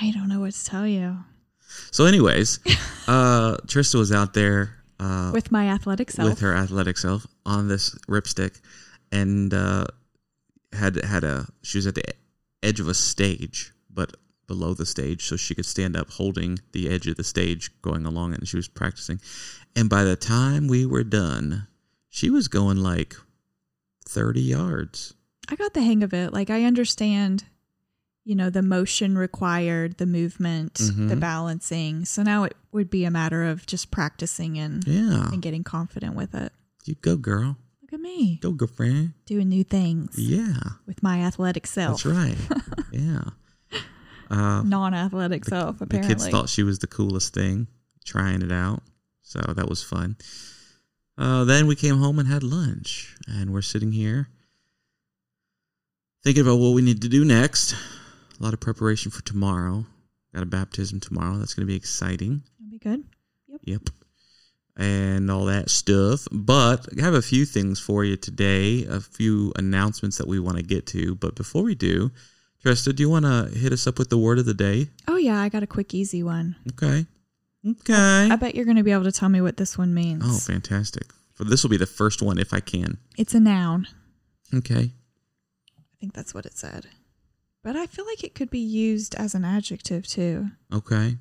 I 0.00 0.10
don't 0.10 0.28
know 0.28 0.40
what 0.40 0.52
to 0.54 0.64
tell 0.64 0.86
you. 0.86 1.18
So, 1.90 2.04
anyways, 2.04 2.58
uh, 3.08 3.56
Trista 3.66 3.96
was 3.96 4.12
out 4.12 4.34
there 4.34 4.76
uh, 5.00 5.30
With 5.32 5.50
my 5.50 5.68
athletic 5.68 6.10
self. 6.10 6.28
with 6.28 6.40
her 6.40 6.54
athletic 6.54 6.98
self 6.98 7.26
on 7.44 7.68
this 7.68 7.94
ripstick, 8.08 8.60
and 9.12 9.52
uh, 9.52 9.86
had 10.72 11.02
had 11.04 11.24
a 11.24 11.46
she 11.62 11.78
was 11.78 11.86
at 11.86 11.94
the 11.94 12.04
edge 12.62 12.80
of 12.80 12.88
a 12.88 12.94
stage, 12.94 13.72
but 13.90 14.16
below 14.46 14.74
the 14.74 14.86
stage, 14.86 15.24
so 15.26 15.36
she 15.36 15.54
could 15.54 15.66
stand 15.66 15.96
up 15.96 16.10
holding 16.10 16.58
the 16.72 16.88
edge 16.88 17.06
of 17.06 17.16
the 17.16 17.24
stage, 17.24 17.70
going 17.82 18.06
along 18.06 18.32
it, 18.32 18.40
and 18.40 18.48
she 18.48 18.56
was 18.56 18.68
practicing. 18.68 19.20
And 19.74 19.88
by 19.88 20.04
the 20.04 20.16
time 20.16 20.68
we 20.68 20.86
were 20.86 21.04
done, 21.04 21.66
she 22.08 22.30
was 22.30 22.48
going 22.48 22.76
like 22.78 23.16
thirty 24.06 24.42
yards. 24.42 25.14
I 25.48 25.56
got 25.56 25.74
the 25.74 25.82
hang 25.82 26.02
of 26.02 26.14
it. 26.14 26.32
Like 26.32 26.50
I 26.50 26.64
understand, 26.64 27.44
you 28.24 28.34
know, 28.34 28.48
the 28.50 28.62
motion 28.62 29.18
required, 29.18 29.98
the 29.98 30.06
movement, 30.06 30.74
the 30.76 31.14
Mhm. 31.14 31.20
balancing. 31.20 32.04
So 32.06 32.22
now 32.22 32.44
it 32.44 32.56
would 32.72 32.88
be 32.90 33.04
a 33.04 33.10
matter 33.10 33.44
of 33.44 33.66
just 33.66 33.90
practicing 33.90 34.58
and 34.58 34.82
Yeah, 34.86 35.28
and 35.30 35.42
getting 35.42 35.62
confident 35.64 36.14
with 36.16 36.34
it. 36.34 36.52
you 36.86 36.94
go, 36.96 37.16
girl. 37.16 37.58
Look 37.82 37.92
at 37.92 38.00
me 38.00 38.38
Go, 38.42 38.52
girlfriend. 38.52 39.12
doing 39.26 39.48
new 39.50 39.62
things 39.64 40.18
Yeah, 40.18 40.56
with 40.86 41.02
my 41.02 41.20
athletic 41.20 41.66
self. 41.66 42.02
that's 42.02 42.16
right. 42.16 42.36
yeah. 42.92 43.24
Uh, 44.30 44.62
Non-athletic 44.62 45.44
the, 45.44 45.50
self, 45.50 45.78
the 45.80 45.86
kids 46.00 46.26
thought 46.26 46.48
she 46.48 46.62
was 46.62 46.78
the 46.78 46.86
coolest 46.86 47.34
thing, 47.34 47.68
trying 48.04 48.40
it 48.40 48.50
out. 48.50 48.82
So 49.22 49.40
that 49.54 49.68
was 49.68 49.82
fun. 49.82 50.16
Uh, 51.18 51.44
then 51.44 51.66
we 51.66 51.76
came 51.76 51.98
home 51.98 52.18
and 52.18 52.26
had 52.26 52.42
lunch, 52.42 53.14
and 53.28 53.52
we're 53.52 53.62
sitting 53.62 53.92
here 53.92 54.28
thinking 56.22 56.42
about 56.42 56.56
what 56.58 56.70
we 56.74 56.80
need 56.82 57.02
to 57.02 57.08
do 57.08 57.22
next. 57.24 57.74
A 58.38 58.42
lot 58.42 58.54
of 58.54 58.60
preparation 58.60 59.10
for 59.10 59.22
tomorrow. 59.22 59.86
Got 60.34 60.42
a 60.42 60.46
baptism 60.46 61.00
tomorrow. 61.00 61.36
That's 61.36 61.54
going 61.54 61.66
to 61.66 61.70
be 61.70 61.76
exciting. 61.76 62.42
That'd 62.58 62.70
be 62.70 62.78
good. 62.78 63.04
Yep. 63.48 63.60
Yep. 63.64 63.90
And 64.76 65.30
all 65.30 65.44
that 65.44 65.70
stuff. 65.70 66.26
But 66.32 66.88
I 66.98 67.02
have 67.02 67.14
a 67.14 67.22
few 67.22 67.44
things 67.44 67.78
for 67.78 68.04
you 68.04 68.16
today, 68.16 68.84
a 68.84 69.00
few 69.00 69.52
announcements 69.56 70.18
that 70.18 70.26
we 70.26 70.40
want 70.40 70.56
to 70.56 70.64
get 70.64 70.86
to. 70.88 71.14
But 71.14 71.36
before 71.36 71.62
we 71.62 71.76
do, 71.76 72.10
Trista, 72.64 72.94
do 72.94 73.02
you 73.02 73.10
want 73.10 73.24
to 73.24 73.56
hit 73.56 73.72
us 73.72 73.86
up 73.86 73.98
with 73.98 74.10
the 74.10 74.18
word 74.18 74.40
of 74.40 74.46
the 74.46 74.54
day? 74.54 74.88
Oh 75.06 75.16
yeah, 75.16 75.40
I 75.40 75.48
got 75.48 75.62
a 75.62 75.66
quick, 75.68 75.94
easy 75.94 76.24
one. 76.24 76.56
Okay. 76.70 77.06
Okay. 77.66 78.28
I 78.30 78.34
bet 78.36 78.56
you're 78.56 78.64
going 78.64 78.76
to 78.76 78.82
be 78.82 78.92
able 78.92 79.04
to 79.04 79.12
tell 79.12 79.28
me 79.28 79.40
what 79.40 79.56
this 79.56 79.78
one 79.78 79.94
means. 79.94 80.22
Oh, 80.24 80.38
fantastic. 80.38 81.12
This 81.38 81.62
will 81.62 81.70
be 81.70 81.76
the 81.76 81.86
first 81.86 82.20
one 82.20 82.38
if 82.38 82.52
I 82.52 82.60
can. 82.60 82.98
It's 83.16 83.34
a 83.34 83.40
noun. 83.40 83.86
Okay. 84.52 84.90
I 85.78 85.96
think 86.00 86.12
that's 86.14 86.34
what 86.34 86.46
it 86.46 86.58
said. 86.58 86.86
But 87.64 87.76
I 87.76 87.86
feel 87.86 88.04
like 88.04 88.22
it 88.22 88.34
could 88.34 88.50
be 88.50 88.58
used 88.60 89.14
as 89.14 89.34
an 89.34 89.42
adjective 89.44 90.06
too, 90.06 90.50
Okay. 90.70 91.16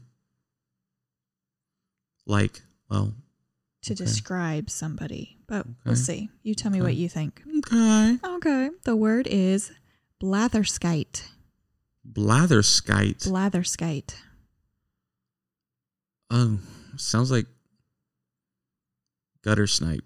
Like, 2.25 2.61
well, 2.89 3.13
to 3.83 3.93
Okay. 3.93 4.03
describe 4.03 4.69
somebody. 4.69 5.37
But 5.47 5.65
we'll 5.85 5.95
see. 5.95 6.29
You 6.43 6.53
tell 6.53 6.69
me 6.71 6.79
Okay. 6.79 6.85
what 6.85 6.95
you 6.95 7.07
think. 7.07 7.41
okay. 7.59 8.19
Okay. 8.23 8.69
The 8.83 8.95
word 8.95 9.25
is 9.27 9.71
blatherskite. 10.21 11.29
Blatherskite. 12.05 13.23
Blatherskite. 13.25 14.15
Oh, 16.29 16.59
sounds 16.97 17.31
like 17.31 17.45
gutter 19.43 19.67
snipe. 19.67 20.03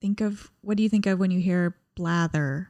Think 0.00 0.20
of 0.20 0.50
what 0.62 0.76
do 0.76 0.82
you 0.82 0.88
think 0.88 1.06
of 1.06 1.18
when 1.20 1.30
you 1.30 1.38
hear 1.40 1.76
blather? 1.96 2.68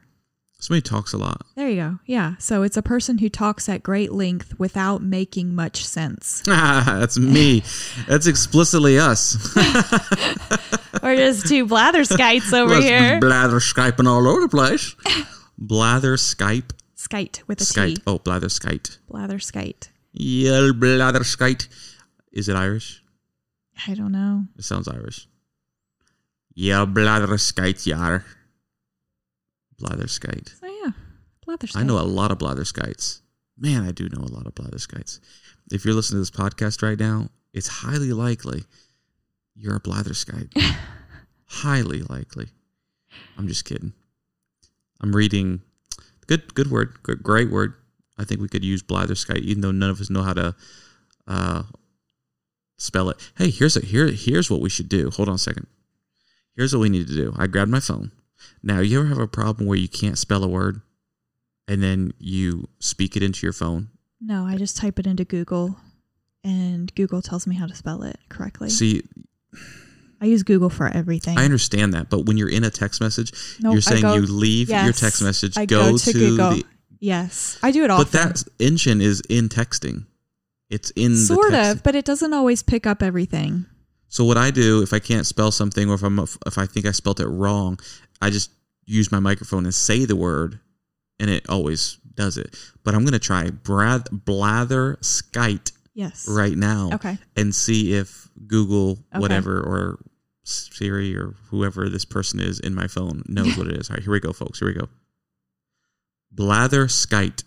Somebody 0.59 0.81
talks 0.81 1.13
a 1.13 1.17
lot. 1.17 1.45
There 1.55 1.69
you 1.69 1.75
go. 1.75 1.99
Yeah. 2.07 2.35
So 2.39 2.63
it's 2.63 2.77
a 2.77 2.81
person 2.81 3.19
who 3.19 3.29
talks 3.29 3.69
at 3.69 3.83
great 3.83 4.11
length 4.11 4.57
without 4.57 5.03
making 5.03 5.53
much 5.53 5.85
sense. 5.85 6.41
That's 6.45 7.19
me. 7.19 7.63
That's 8.07 8.25
explicitly 8.25 8.97
us. 8.97 9.37
We're 11.03 11.15
just 11.15 11.47
two 11.47 11.67
blatherskites 11.67 12.51
over 12.53 12.73
Let's 12.73 12.85
here. 12.85 13.19
Blather 13.19 13.59
Skyping 13.59 14.07
all 14.07 14.27
over 14.27 14.41
the 14.41 14.49
place. 14.49 14.95
Blather 15.59 16.15
Skype. 16.15 16.71
Skite 16.95 17.43
with 17.47 17.61
a 17.61 17.65
T. 17.65 17.73
Skite. 17.79 18.01
Oh, 18.07 18.17
blather 18.17 18.47
Skite. 18.47 18.97
Blatherskite. 19.09 19.89
Yeah, 20.11 20.71
blather 20.75 21.19
Skite. 21.19 21.67
Is 22.31 22.49
it 22.49 22.55
Irish? 22.55 23.03
I 23.87 23.93
don't 23.93 24.11
know. 24.11 24.45
It 24.57 24.63
sounds 24.63 24.87
Irish. 24.87 25.27
Yeah, 26.55 26.85
blather 26.85 27.27
Skite, 27.37 27.85
yar. 27.85 28.25
Blather 29.79 30.07
Skite. 30.07 30.49
So 30.59 30.67
yeah. 30.67 30.91
Blatherskite. 31.47 31.77
I 31.77 31.83
know 31.83 31.99
a 31.99 32.01
lot 32.01 32.31
of 32.31 32.37
blatherskites. 32.37 33.21
Man, 33.57 33.83
I 33.83 33.91
do 33.91 34.09
know 34.09 34.21
a 34.21 34.33
lot 34.33 34.45
of 34.45 34.53
blatherskites. 34.55 35.19
If 35.71 35.85
you're 35.85 35.93
listening 35.93 36.17
to 36.17 36.21
this 36.21 36.31
podcast 36.31 36.83
right 36.83 36.99
now, 36.99 37.29
it's 37.53 37.67
highly 37.67 38.13
likely 38.13 38.63
you're 39.55 39.75
a 39.75 39.79
blatherskite. 39.79 40.53
highly 41.45 42.03
likely. 42.03 42.47
I'm 43.37 43.47
just 43.47 43.65
kidding. 43.65 43.93
I'm 45.01 45.15
reading. 45.15 45.61
Good, 46.27 46.53
good 46.53 46.69
word. 46.69 47.01
Good, 47.03 47.23
great 47.23 47.49
word. 47.49 47.73
I 48.17 48.23
think 48.23 48.41
we 48.41 48.47
could 48.47 48.63
use 48.63 48.83
blatherskite, 48.83 49.41
even 49.41 49.61
though 49.61 49.71
none 49.71 49.89
of 49.89 50.01
us 50.01 50.09
know 50.09 50.23
how 50.23 50.33
to 50.33 50.55
uh, 51.27 51.63
spell 52.77 53.09
it. 53.09 53.17
Hey, 53.37 53.49
here's 53.49 53.77
a 53.77 53.81
here. 53.81 54.07
Here's 54.11 54.49
what 54.49 54.61
we 54.61 54.69
should 54.69 54.89
do. 54.89 55.09
Hold 55.11 55.29
on 55.29 55.35
a 55.35 55.39
second. 55.39 55.67
Here's 56.55 56.73
what 56.73 56.81
we 56.81 56.89
need 56.89 57.07
to 57.07 57.13
do. 57.13 57.33
I 57.37 57.47
grabbed 57.47 57.71
my 57.71 57.79
phone. 57.79 58.11
Now, 58.63 58.79
you 58.79 58.99
ever 58.99 59.09
have 59.09 59.17
a 59.17 59.27
problem 59.27 59.67
where 59.67 59.77
you 59.77 59.87
can't 59.87 60.17
spell 60.17 60.43
a 60.43 60.47
word, 60.47 60.81
and 61.67 61.81
then 61.81 62.13
you 62.19 62.67
speak 62.79 63.15
it 63.15 63.23
into 63.23 63.45
your 63.45 63.53
phone? 63.53 63.89
No, 64.19 64.45
I 64.45 64.57
just 64.57 64.77
type 64.77 64.99
it 64.99 65.07
into 65.07 65.25
Google 65.25 65.77
and 66.47 66.93
Google 66.95 67.21
tells 67.21 67.45
me 67.45 67.55
how 67.55 67.65
to 67.67 67.75
spell 67.75 68.03
it 68.03 68.17
correctly. 68.29 68.69
See, 68.69 69.03
I 70.21 70.25
use 70.25 70.43
Google 70.43 70.69
for 70.69 70.87
everything. 70.87 71.37
I 71.37 71.43
understand 71.43 71.93
that, 71.93 72.09
but 72.09 72.25
when 72.25 72.37
you're 72.37 72.49
in 72.49 72.63
a 72.63 72.69
text 72.69 73.01
message, 73.01 73.33
Nope, 73.59 73.73
you're 73.73 73.81
saying 73.81 74.01
go- 74.01 74.15
you 74.15 74.21
leave 74.21 74.69
your 74.69 74.93
text 74.93 75.21
message, 75.21 75.57
I 75.57 75.65
go, 75.65 75.91
go 75.91 75.97
to 75.97 76.11
to, 76.11 76.13
Google. 76.13 76.49
the. 76.51 76.63
yes, 76.99 77.59
I 77.61 77.71
do 77.71 77.83
it 77.83 77.91
all. 77.91 77.99
But 77.99 78.11
that 78.13 78.43
engine 78.59 79.01
is 79.01 79.21
in 79.29 79.49
texting. 79.49 80.05
It's 80.69 80.89
in 80.91 81.15
sort 81.15 81.53
of, 81.53 81.83
but 81.83 81.95
it 81.95 82.05
doesn't 82.05 82.33
always 82.33 82.63
pick 82.63 82.85
up 82.87 83.03
everything. 83.03 83.65
So 84.09 84.23
what 84.23 84.37
I 84.37 84.51
do 84.51 84.81
if 84.81 84.93
I 84.93 84.99
can't 84.99 85.25
spell 85.25 85.51
something 85.51 85.89
or 85.89 85.95
if 85.95 86.03
I'm 86.03 86.17
if 86.19 86.57
I 86.57 86.65
think 86.65 86.85
I 86.85 86.91
spelt 86.91 87.19
it 87.19 87.27
wrong, 87.27 87.77
I 88.21 88.29
just 88.29 88.51
use 88.85 89.11
my 89.11 89.19
microphone 89.19 89.65
and 89.65 89.73
say 89.73 90.05
the 90.05 90.15
word, 90.15 90.59
and 91.19 91.29
it 91.29 91.49
always 91.49 91.97
does 92.15 92.37
it. 92.37 92.55
But 92.83 92.95
I'm 92.95 93.03
gonna 93.05 93.19
try 93.19 93.49
brath, 93.49 94.07
blather 94.11 94.97
skite 95.01 95.71
Yes. 95.93 96.27
right 96.27 96.55
now 96.57 96.89
Okay. 96.93 97.17
and 97.35 97.53
see 97.53 97.93
if 97.93 98.29
Google 98.47 98.91
Okay. 99.11 99.19
whatever 99.19 99.59
or 99.59 99.99
Siri 100.43 101.15
or 101.15 101.35
whoever 101.49 101.89
this 101.89 102.05
person 102.05 102.39
is 102.39 102.59
in 102.59 102.73
my 102.73 102.87
phone 102.87 103.23
knows 103.27 103.55
what 103.57 103.67
it 103.67 103.77
is. 103.77 103.89
All 103.89 103.95
right, 103.95 104.03
here 104.03 104.11
we 104.13 104.19
go, 104.19 104.31
folks. 104.33 104.59
Here 104.59 104.67
we 104.67 104.73
go. 104.73 104.87
Blather 106.31 106.87
skite. 106.87 107.43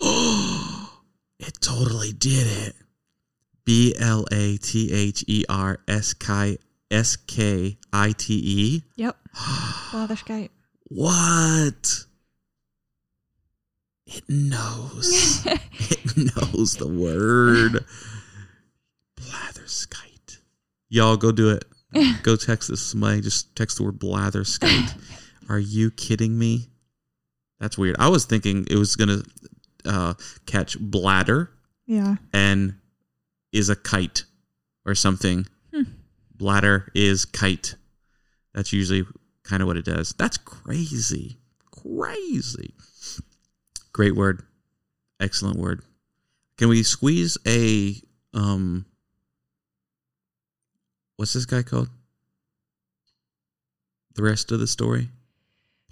Oh, 0.00 1.00
it 1.38 1.58
totally 1.60 2.12
did 2.12 2.46
it. 2.68 2.74
B 3.64 3.94
L 3.98 4.26
A 4.32 4.56
T 4.58 4.92
H 4.92 5.24
E 5.28 5.44
R 5.48 5.78
S 5.86 6.14
K 6.14 6.58
S 6.92 7.16
K 7.16 7.78
I 7.92 8.12
T 8.12 8.34
E. 8.44 8.82
Yep. 8.96 9.16
Blatherskite. 9.34 10.50
What? 10.84 12.04
It 14.06 14.24
knows. 14.28 15.46
it 15.46 16.16
knows 16.16 16.76
the 16.76 16.86
word. 16.88 17.84
Blatherskite. 19.18 20.38
Y'all 20.88 21.16
go 21.16 21.32
do 21.32 21.50
it. 21.50 21.64
Go 22.22 22.36
text 22.36 22.68
this 22.70 22.80
somebody. 22.80 23.20
Just 23.20 23.54
text 23.54 23.76
the 23.76 23.82
word 23.84 23.98
blatherskite. 23.98 24.94
Are 25.50 25.58
you 25.58 25.90
kidding 25.90 26.38
me? 26.38 26.68
That's 27.60 27.76
weird. 27.76 27.96
I 27.98 28.08
was 28.08 28.24
thinking 28.24 28.66
it 28.70 28.76
was 28.76 28.96
gonna 28.96 29.22
uh, 29.84 30.14
catch 30.46 30.78
bladder 30.80 31.50
Yeah. 31.86 32.16
and 32.32 32.76
is 33.52 33.68
a 33.68 33.76
kite 33.76 34.24
or 34.86 34.94
something. 34.94 35.46
Bladder 36.42 36.90
is 36.92 37.24
kite. 37.24 37.76
That's 38.52 38.72
usually 38.72 39.06
kind 39.44 39.62
of 39.62 39.68
what 39.68 39.76
it 39.76 39.84
does. 39.84 40.12
That's 40.18 40.36
crazy. 40.38 41.36
Crazy. 41.70 42.74
Great 43.92 44.16
word. 44.16 44.42
Excellent 45.20 45.60
word. 45.60 45.82
Can 46.58 46.68
we 46.68 46.82
squeeze 46.82 47.38
a 47.46 47.94
um 48.34 48.86
what's 51.14 51.32
this 51.32 51.46
guy 51.46 51.62
called? 51.62 51.90
The 54.16 54.24
rest 54.24 54.50
of 54.50 54.58
the 54.58 54.66
story? 54.66 55.10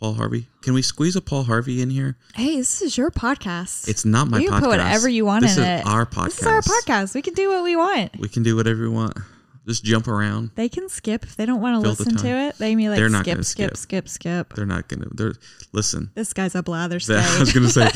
Paul 0.01 0.15
Harvey. 0.15 0.49
Can 0.63 0.75
we 0.75 0.83
squeeze 0.83 1.15
a 1.15 1.21
Paul 1.21 1.45
Harvey 1.45 1.81
in 1.81 1.91
here? 1.91 2.17
Hey, 2.35 2.57
this 2.57 2.83
is 2.83 2.99
your 2.99 3.13
podcast. 3.13 3.87
It's 3.87 4.05
not 4.05 4.27
my 4.27 4.41
you 4.41 4.49
can 4.49 4.57
podcast. 4.57 4.61
put 4.63 4.69
whatever 4.71 5.09
you 5.09 5.25
want 5.25 5.43
this 5.43 5.59
in 5.59 5.63
is 5.63 5.81
it. 5.83 5.87
our 5.87 6.07
podcast. 6.07 6.25
This 6.25 6.41
is 6.41 6.47
our 6.49 6.63
podcast. 6.63 7.15
We 7.15 7.23
can 7.23 7.35
do 7.35 7.51
what 7.51 7.63
we 7.63 7.77
want. 7.77 8.19
We 8.19 8.29
can 8.29 8.43
do 8.43 8.57
whatever 8.57 8.83
we 8.83 8.89
want. 8.89 9.17
Just 9.67 9.85
jump 9.85 10.09
around. 10.09 10.51
They 10.55 10.69
can 10.69 10.89
skip 10.89 11.23
if 11.23 11.37
they 11.37 11.47
don't 11.47 11.61
want 11.61 11.77
to 11.77 11.83
Fill 11.83 11.91
listen 12.07 12.17
to 12.17 12.29
it. 12.29 12.57
They 12.59 12.75
may 12.75 12.89
like 12.89 12.99
They're 12.99 13.09
not 13.09 13.25
skip, 13.25 13.35
gonna 13.35 13.45
skip, 13.45 13.77
skip. 13.77 14.09
skip, 14.09 14.09
skip. 14.49 14.55
They're 14.55 14.67
not 14.67 14.89
gonna. 14.89 15.07
They're 15.13 15.35
listen. 15.73 16.11
This 16.15 16.33
guy's 16.33 16.55
a 16.55 16.63
blather 16.63 16.99
skite. 16.99 17.19
I 17.37 17.41
was 17.41 17.53
gonna 17.53 17.69
say 17.69 17.89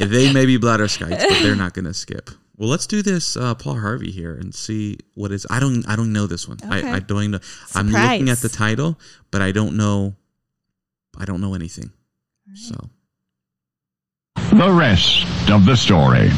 they 0.00 0.32
may 0.32 0.46
be 0.46 0.56
bladder 0.56 0.88
skites, 0.88 1.22
but 1.24 1.42
they're 1.42 1.54
not 1.56 1.74
gonna 1.74 1.94
skip. 1.94 2.30
Well, 2.56 2.68
let's 2.68 2.86
do 2.86 3.02
this 3.02 3.36
uh, 3.36 3.54
Paul 3.54 3.78
Harvey 3.78 4.10
here 4.10 4.34
and 4.34 4.54
see 4.54 4.98
what 5.14 5.30
is. 5.32 5.46
I 5.50 5.60
don't. 5.60 5.86
I 5.88 5.94
don't 5.96 6.12
know 6.12 6.26
this 6.26 6.48
one. 6.48 6.58
Okay. 6.64 6.88
I, 6.88 6.96
I 6.96 6.98
don't 7.00 7.18
even 7.18 7.30
know. 7.32 7.40
I'm 7.74 7.88
looking 7.90 8.28
at 8.28 8.38
the 8.38 8.48
title, 8.48 8.98
but 9.30 9.40
I 9.42 9.52
don't 9.52 9.76
know. 9.76 10.16
I 11.18 11.24
don't 11.26 11.40
know 11.40 11.54
anything. 11.54 11.92
So 12.54 12.90
The 14.52 14.70
rest 14.72 15.24
of 15.50 15.64
the 15.66 15.76
story. 15.76 16.30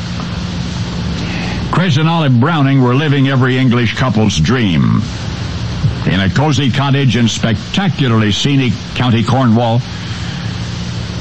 Chris 1.73 1.97
and 1.97 2.07
Olive 2.09 2.39
Browning 2.39 2.83
were 2.83 2.95
living 2.95 3.29
every 3.29 3.57
English 3.57 3.97
couple's 3.97 4.39
dream. 4.39 5.01
In 6.05 6.21
a 6.21 6.29
cozy 6.29 6.71
cottage 6.71 7.17
in 7.17 7.27
spectacularly 7.29 8.31
scenic 8.31 8.75
County 8.95 9.25
Cornwall. 9.25 9.81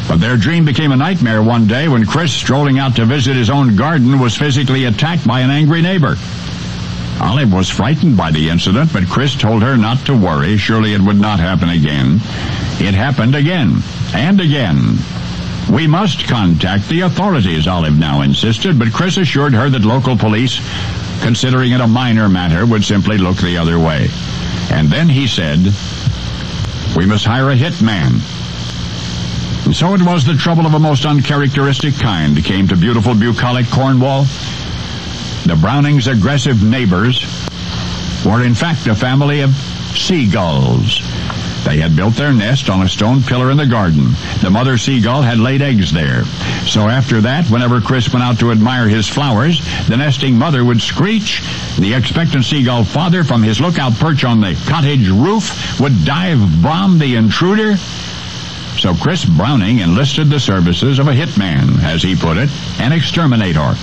But 0.10 0.18
their 0.18 0.36
dream 0.36 0.66
became 0.66 0.92
a 0.92 0.98
nightmare 0.98 1.42
one 1.42 1.68
day 1.68 1.88
when 1.88 2.06
Chris, 2.06 2.34
strolling 2.34 2.80
out 2.80 2.98
to 2.98 3.06
visit 3.06 3.38
his 3.38 3.50
own 3.50 3.78
garden, 3.78 4.20
was 4.20 4.36
physically 4.36 4.86
attacked 4.86 5.26
by 5.26 5.40
an 5.40 5.50
angry 5.50 5.82
neighbor. 5.82 6.18
Olive 7.22 7.54
was 7.54 7.70
frightened 7.70 8.18
by 8.18 8.32
the 8.32 8.50
incident, 8.50 8.92
but 8.92 9.08
Chris 9.08 9.36
told 9.36 9.64
her 9.64 9.78
not 9.78 10.06
to 10.08 10.16
worry. 10.16 10.58
Surely 10.58 10.94
it 10.94 11.02
would 11.02 11.20
not 11.20 11.40
happen 11.40 11.70
again. 11.70 12.16
It 12.86 12.94
happened 12.94 13.36
again 13.36 13.78
and 14.14 14.42
again. 14.42 14.98
We 15.72 15.88
must 15.88 16.28
contact 16.28 16.90
the 16.90 17.02
authorities, 17.02 17.66
Olive 17.66 17.98
now 17.98 18.22
insisted, 18.22 18.78
but 18.78 18.92
Chris 18.92 19.16
assured 19.16 19.54
her 19.54 19.70
that 19.70 19.86
local 19.86 20.18
police, 20.18 20.60
considering 21.22 21.72
it 21.72 21.80
a 21.80 21.88
minor 21.88 22.28
matter, 22.28 22.66
would 22.66 22.84
simply 22.84 23.18
look 23.18 23.38
the 23.38 23.58
other 23.58 23.80
way. 23.80 24.10
And 24.70 24.90
then 24.90 25.08
he 25.08 25.28
said, 25.28 25.60
We 26.98 27.06
must 27.06 27.24
hire 27.24 27.52
a 27.52 27.56
hitman. 27.56 28.20
And 29.66 29.74
so 29.74 29.94
it 29.94 30.02
was 30.02 30.26
the 30.26 30.36
trouble 30.36 30.66
of 30.66 30.74
a 30.74 30.80
most 30.80 31.06
uncharacteristic 31.06 31.96
kind 31.96 32.44
came 32.44 32.68
to 32.68 32.76
beautiful 32.76 33.16
bucolic 33.16 33.68
Cornwall. 33.68 34.24
The 35.46 35.58
Brownings' 35.60 36.08
aggressive 36.08 36.62
neighbors 36.62 37.24
were 38.26 38.44
in 38.44 38.56
fact 38.56 38.88
a 38.88 38.96
family 38.96 39.40
of 39.40 39.52
seagulls. 39.96 41.11
They 41.66 41.78
had 41.78 41.96
built 41.96 42.16
their 42.16 42.34
nest 42.34 42.70
on 42.70 42.82
a 42.82 42.90
stone 42.90 43.22
pillar 43.22 43.52
in 43.52 43.58
the 43.58 43.66
garden. 43.66 44.12
The 44.42 44.50
mother 44.50 44.78
seagull 44.78 45.22
had 45.22 45.38
laid 45.38 45.62
eggs 45.62 45.92
there. 45.92 46.26
So 46.66 46.88
after 46.88 47.22
that, 47.22 47.48
whenever 47.50 47.82
Chris 47.82 48.12
went 48.12 48.24
out 48.24 48.40
to 48.40 48.52
admire 48.52 48.88
his 48.88 49.08
flowers, 49.08 49.62
the 49.88 49.98
nesting 49.98 50.38
mother 50.38 50.66
would 50.66 50.82
screech. 50.82 51.42
The 51.80 51.94
expectant 51.94 52.46
seagull 52.46 52.84
father 52.84 53.24
from 53.24 53.44
his 53.44 53.62
lookout 53.62 53.94
perch 53.94 54.24
on 54.24 54.42
the 54.42 54.60
cottage 54.68 55.08
roof 55.10 55.80
would 55.80 56.04
dive 56.04 56.40
bomb 56.62 56.98
the 56.98 57.16
intruder. 57.16 57.78
So 58.78 58.96
Chris 58.96 59.26
Browning 59.26 59.80
enlisted 59.80 60.30
the 60.30 60.40
services 60.40 60.98
of 60.98 61.08
a 61.08 61.14
hitman, 61.14 61.84
as 61.84 62.02
he 62.02 62.16
put 62.16 62.38
it, 62.38 62.50
an 62.80 62.92
exterminator. 62.92 63.76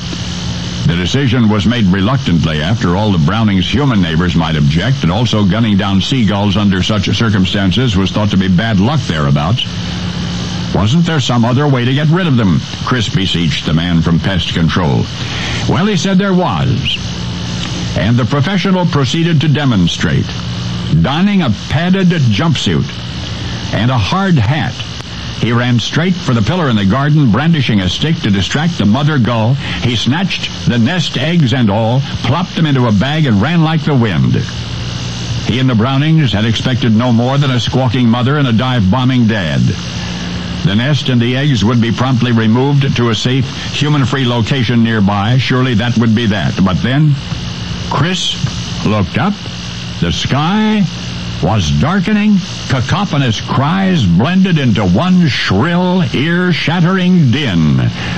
The 0.88 0.96
decision 0.96 1.50
was 1.50 1.66
made 1.66 1.84
reluctantly. 1.84 2.62
After 2.62 2.96
all, 2.96 3.12
the 3.12 3.24
Brownings' 3.26 3.70
human 3.70 4.00
neighbors 4.00 4.34
might 4.34 4.56
object, 4.56 5.02
and 5.02 5.12
also 5.12 5.44
gunning 5.44 5.76
down 5.76 6.00
seagulls 6.00 6.56
under 6.56 6.82
such 6.82 7.14
circumstances 7.14 7.94
was 7.94 8.10
thought 8.10 8.30
to 8.30 8.38
be 8.38 8.48
bad 8.48 8.80
luck 8.80 8.98
thereabouts. 9.02 9.66
Wasn't 10.74 11.04
there 11.04 11.20
some 11.20 11.44
other 11.44 11.68
way 11.68 11.84
to 11.84 11.92
get 11.92 12.08
rid 12.08 12.26
of 12.26 12.38
them? 12.38 12.58
Chris 12.86 13.14
beseeched 13.14 13.66
the 13.66 13.74
man 13.74 14.00
from 14.00 14.18
pest 14.18 14.54
control. 14.54 15.04
Well, 15.68 15.84
he 15.84 15.96
said 15.98 16.16
there 16.16 16.32
was. 16.32 16.96
And 17.98 18.16
the 18.16 18.24
professional 18.24 18.86
proceeded 18.86 19.42
to 19.42 19.48
demonstrate. 19.48 20.26
Donning 21.02 21.42
a 21.42 21.50
padded 21.68 22.08
jumpsuit 22.08 22.88
and 23.74 23.90
a 23.90 23.98
hard 23.98 24.38
hat, 24.38 24.72
he 25.40 25.52
ran 25.52 25.78
straight 25.78 26.14
for 26.14 26.34
the 26.34 26.42
pillar 26.42 26.68
in 26.68 26.76
the 26.76 26.84
garden, 26.84 27.30
brandishing 27.30 27.80
a 27.80 27.88
stick 27.88 28.16
to 28.16 28.30
distract 28.30 28.76
the 28.78 28.84
mother 28.84 29.18
gull. 29.18 29.54
He 29.54 29.94
snatched 29.94 30.68
the 30.68 30.78
nest 30.78 31.16
eggs 31.16 31.52
and 31.52 31.70
all, 31.70 32.00
plopped 32.24 32.56
them 32.56 32.66
into 32.66 32.86
a 32.86 32.92
bag, 32.92 33.26
and 33.26 33.40
ran 33.40 33.62
like 33.62 33.84
the 33.84 33.94
wind. 33.94 34.34
He 35.46 35.60
and 35.60 35.70
the 35.70 35.74
Brownings 35.74 36.32
had 36.32 36.44
expected 36.44 36.94
no 36.94 37.12
more 37.12 37.38
than 37.38 37.50
a 37.50 37.60
squawking 37.60 38.08
mother 38.08 38.36
and 38.36 38.48
a 38.48 38.52
dive-bombing 38.52 39.28
dad. 39.28 39.60
The 40.64 40.74
nest 40.74 41.08
and 41.08 41.20
the 41.20 41.36
eggs 41.36 41.64
would 41.64 41.80
be 41.80 41.92
promptly 41.92 42.32
removed 42.32 42.96
to 42.96 43.10
a 43.10 43.14
safe, 43.14 43.46
human-free 43.72 44.26
location 44.26 44.82
nearby. 44.82 45.38
Surely 45.38 45.74
that 45.74 45.96
would 45.98 46.14
be 46.14 46.26
that. 46.26 46.62
But 46.64 46.82
then, 46.82 47.14
Chris 47.90 48.34
looked 48.84 49.16
up. 49.16 49.34
The 50.00 50.12
sky 50.12 50.84
was 51.42 51.70
darkening. 51.80 52.36
Cacophonous 52.68 53.40
cries 53.40 54.04
blended 54.04 54.58
into 54.58 54.84
one 54.84 55.28
shrill, 55.28 56.02
ear-shattering 56.14 57.30
din. 57.30 57.76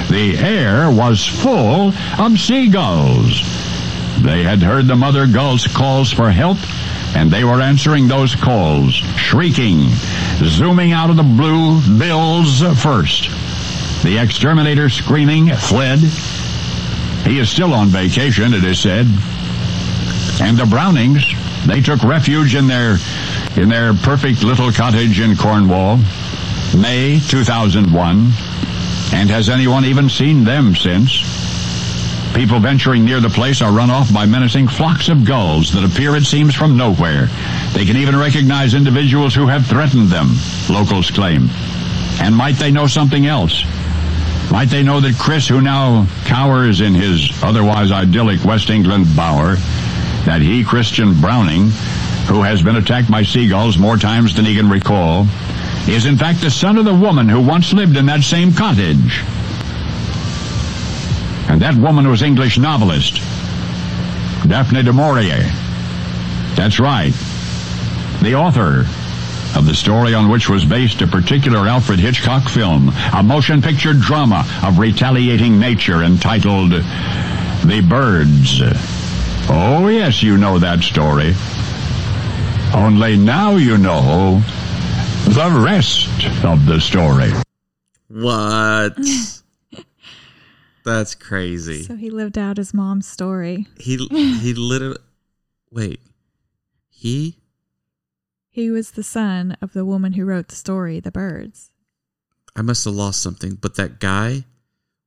The 0.08 0.36
air 0.38 0.90
was 0.90 1.26
full 1.26 1.92
of 2.18 2.38
seagulls. 2.38 3.42
They 4.22 4.42
had 4.42 4.62
heard 4.62 4.86
the 4.86 4.96
mother 4.96 5.26
gull's 5.26 5.66
calls 5.66 6.12
for 6.12 6.30
help, 6.30 6.58
and 7.16 7.30
they 7.30 7.44
were 7.44 7.60
answering 7.60 8.08
those 8.08 8.34
calls, 8.34 8.94
shrieking, 9.16 9.88
zooming 10.38 10.92
out 10.92 11.10
of 11.10 11.16
the 11.16 11.22
blue 11.22 11.80
bills 11.98 12.62
first. 12.82 13.30
The 14.02 14.18
exterminator, 14.18 14.88
screaming, 14.88 15.48
fled. 15.54 15.98
He 15.98 17.38
is 17.38 17.50
still 17.50 17.74
on 17.74 17.88
vacation, 17.88 18.54
it 18.54 18.64
is 18.64 18.80
said. 18.80 19.06
And 20.40 20.56
the 20.56 20.66
Brownings, 20.66 21.24
they 21.66 21.80
took 21.80 22.02
refuge 22.02 22.54
in 22.54 22.66
their 22.66 22.96
in 23.56 23.68
their 23.68 23.94
perfect 23.94 24.42
little 24.42 24.72
cottage 24.72 25.20
in 25.20 25.36
Cornwall, 25.36 25.98
May 26.76 27.18
2001. 27.28 28.32
And 29.12 29.28
has 29.28 29.48
anyone 29.48 29.84
even 29.84 30.08
seen 30.08 30.44
them 30.44 30.76
since? 30.76 31.40
People 32.34 32.60
venturing 32.60 33.04
near 33.04 33.20
the 33.20 33.28
place 33.28 33.60
are 33.60 33.72
run 33.72 33.90
off 33.90 34.12
by 34.14 34.24
menacing 34.24 34.68
flocks 34.68 35.08
of 35.08 35.24
gulls 35.24 35.72
that 35.72 35.84
appear, 35.84 36.14
it 36.14 36.24
seems, 36.24 36.54
from 36.54 36.76
nowhere. 36.76 37.26
They 37.72 37.84
can 37.84 37.96
even 37.96 38.16
recognize 38.16 38.72
individuals 38.72 39.34
who 39.34 39.48
have 39.48 39.66
threatened 39.66 40.08
them, 40.08 40.28
locals 40.68 41.10
claim. 41.10 41.48
And 42.20 42.36
might 42.36 42.54
they 42.54 42.70
know 42.70 42.86
something 42.86 43.26
else? 43.26 43.64
Might 44.50 44.68
they 44.68 44.82
know 44.82 45.00
that 45.00 45.18
Chris, 45.18 45.48
who 45.48 45.60
now 45.60 46.06
cowers 46.24 46.80
in 46.80 46.94
his 46.94 47.30
otherwise 47.42 47.90
idyllic 47.90 48.44
West 48.44 48.70
England 48.70 49.06
bower, 49.16 49.56
that 50.24 50.40
he, 50.40 50.64
Christian 50.64 51.20
Browning, 51.20 51.70
who 52.26 52.42
has 52.42 52.62
been 52.62 52.76
attacked 52.76 53.10
by 53.10 53.22
seagulls 53.22 53.78
more 53.78 53.96
times 53.96 54.36
than 54.36 54.44
he 54.44 54.54
can 54.54 54.68
recall, 54.68 55.26
is 55.88 56.06
in 56.06 56.16
fact 56.16 56.40
the 56.40 56.50
son 56.50 56.76
of 56.76 56.84
the 56.84 56.94
woman 56.94 57.28
who 57.28 57.40
once 57.40 57.72
lived 57.72 57.96
in 57.96 58.06
that 58.06 58.22
same 58.22 58.52
cottage. 58.52 59.22
And 61.48 61.60
that 61.62 61.74
woman 61.74 62.08
was 62.08 62.22
English 62.22 62.58
novelist, 62.58 63.16
Daphne 64.46 64.82
du 64.82 64.92
Maurier. 64.92 65.42
That's 66.54 66.78
right. 66.78 67.12
The 68.22 68.34
author 68.34 68.86
of 69.56 69.66
the 69.66 69.74
story 69.74 70.14
on 70.14 70.28
which 70.28 70.48
was 70.48 70.64
based 70.64 71.02
a 71.02 71.06
particular 71.06 71.66
Alfred 71.66 71.98
Hitchcock 71.98 72.48
film, 72.48 72.92
a 73.12 73.22
motion 73.22 73.62
picture 73.62 73.94
drama 73.94 74.44
of 74.62 74.78
retaliating 74.78 75.58
nature 75.58 76.02
entitled 76.02 76.70
The 76.70 77.84
Birds. 77.88 78.99
Oh, 79.52 79.88
yes, 79.88 80.22
you 80.22 80.36
know 80.38 80.58
that 80.60 80.80
story. 80.80 81.34
Only 82.72 83.16
now 83.16 83.56
you 83.56 83.76
know 83.78 84.40
the 85.26 85.60
rest 85.64 86.08
of 86.44 86.66
the 86.66 86.80
story. 86.80 87.32
What? 88.08 88.96
That's 90.84 91.14
crazy. 91.16 91.82
So 91.82 91.96
he 91.96 92.10
lived 92.10 92.38
out 92.38 92.58
his 92.58 92.72
mom's 92.72 93.08
story. 93.08 93.66
He 93.78 93.96
he 93.96 94.54
literally 94.54 94.98
wait. 95.70 96.00
He 96.88 97.38
He 98.50 98.70
was 98.70 98.92
the 98.92 99.02
son 99.02 99.56
of 99.60 99.72
the 99.72 99.84
woman 99.84 100.12
who 100.12 100.24
wrote 100.24 100.48
the 100.48 100.56
story, 100.56 101.00
The 101.00 101.10
Birds. 101.10 101.70
I 102.54 102.62
must 102.62 102.84
have 102.84 102.94
lost 102.94 103.20
something, 103.20 103.56
but 103.56 103.74
that 103.76 103.98
guy 104.00 104.44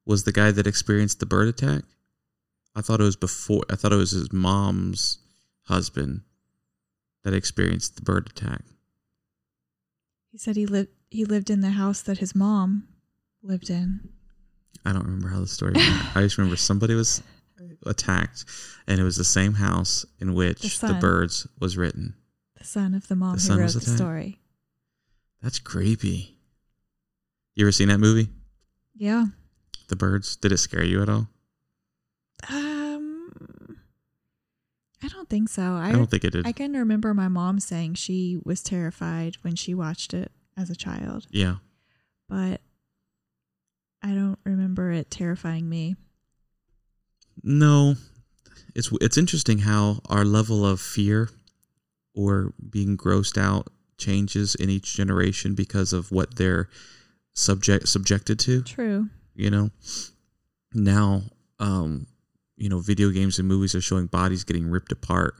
was 0.05 0.23
the 0.23 0.31
guy 0.31 0.51
that 0.51 0.67
experienced 0.67 1.19
the 1.19 1.25
bird 1.25 1.47
attack. 1.47 1.83
I 2.75 2.81
thought 2.81 2.99
it 2.99 3.03
was 3.03 3.15
before. 3.15 3.63
I 3.69 3.75
thought 3.75 3.93
it 3.93 3.97
was 3.97 4.11
his 4.11 4.31
mom's 4.33 5.19
husband 5.63 6.21
that 7.23 7.33
experienced 7.33 7.95
the 7.95 8.01
bird 8.01 8.27
attack. 8.29 8.61
He 10.31 10.37
said 10.37 10.55
he 10.55 10.65
lived 10.65 10.89
he 11.09 11.25
lived 11.25 11.49
in 11.49 11.61
the 11.61 11.71
house 11.71 12.01
that 12.01 12.17
his 12.17 12.33
mom 12.35 12.87
lived 13.43 13.69
in. 13.69 14.09
I 14.85 14.91
don't 14.91 15.05
remember 15.05 15.29
how 15.29 15.39
the 15.39 15.47
story 15.47 15.73
went. 15.75 16.15
I 16.17 16.21
just 16.21 16.37
remember 16.37 16.57
somebody 16.57 16.95
was 16.95 17.21
attacked, 17.85 18.45
and 18.87 18.99
it 18.99 19.03
was 19.03 19.17
the 19.17 19.23
same 19.23 19.53
house 19.53 20.05
in 20.19 20.33
which 20.33 20.61
the, 20.61 20.69
son. 20.69 20.99
birds 20.99 21.47
was 21.59 21.77
written. 21.77 22.15
The 22.57 22.63
son 22.63 22.93
of 22.95 23.07
the 23.07 23.15
mom 23.15 23.37
The 23.37 23.53
who 23.53 23.59
wrote 23.59 23.73
the 23.73 23.81
story. 23.81 24.39
That's 25.41 25.59
creepy. 25.59 26.37
You 27.55 27.65
ever 27.65 27.71
seen 27.71 27.89
that 27.89 27.99
movie, 27.99 28.29
Yeah. 28.95 29.25
The 29.89 29.95
Birds? 29.95 30.35
Did 30.37 30.51
it 30.51 30.57
scare 30.57 30.83
you 30.83 31.01
at 31.03 31.09
all? 31.09 31.27
Um 32.49 33.77
I 35.03 35.07
don't 35.23 35.29
think 35.29 35.49
so. 35.49 35.61
I, 35.61 35.89
I 35.89 35.91
don't 35.93 36.09
think 36.09 36.25
it 36.25 36.31
did. 36.31 36.45
I 36.45 36.51
can 36.51 36.73
remember 36.73 37.13
my 37.13 37.29
mom 37.29 37.59
saying 37.59 37.93
she 37.93 38.39
was 38.43 38.61
terrified 38.61 39.35
when 39.41 39.55
she 39.55 39.73
watched 39.73 40.13
it 40.13 40.31
as 40.57 40.69
a 40.69 40.75
child, 40.75 41.27
yeah. 41.29 41.55
but 42.27 42.59
I 44.01 44.09
don't 44.09 44.37
remember 44.43 44.91
it 44.91 45.09
terrifying 45.09 45.69
me. 45.69 45.95
No, 47.41 47.95
it's 48.75 48.91
it's 48.99 49.17
interesting 49.17 49.59
how 49.59 50.01
our 50.09 50.25
level 50.25 50.65
of 50.65 50.81
fear 50.81 51.29
or 52.13 52.53
being 52.69 52.97
grossed 52.97 53.37
out 53.37 53.69
changes 53.97 54.55
in 54.55 54.69
each 54.69 54.93
generation 54.93 55.55
because 55.55 55.93
of 55.93 56.11
what 56.11 56.35
they're 56.35 56.67
subject 57.33 57.87
subjected 57.87 58.39
to. 58.39 58.61
True. 58.61 59.07
You 59.35 59.49
know, 59.49 59.69
now, 60.73 61.23
um, 61.59 62.07
you 62.55 62.69
know, 62.69 62.79
video 62.79 63.09
games 63.09 63.39
and 63.39 63.47
movies 63.47 63.75
are 63.75 63.81
showing 63.81 64.07
bodies 64.07 64.43
getting 64.43 64.67
ripped 64.67 64.91
apart, 64.91 65.35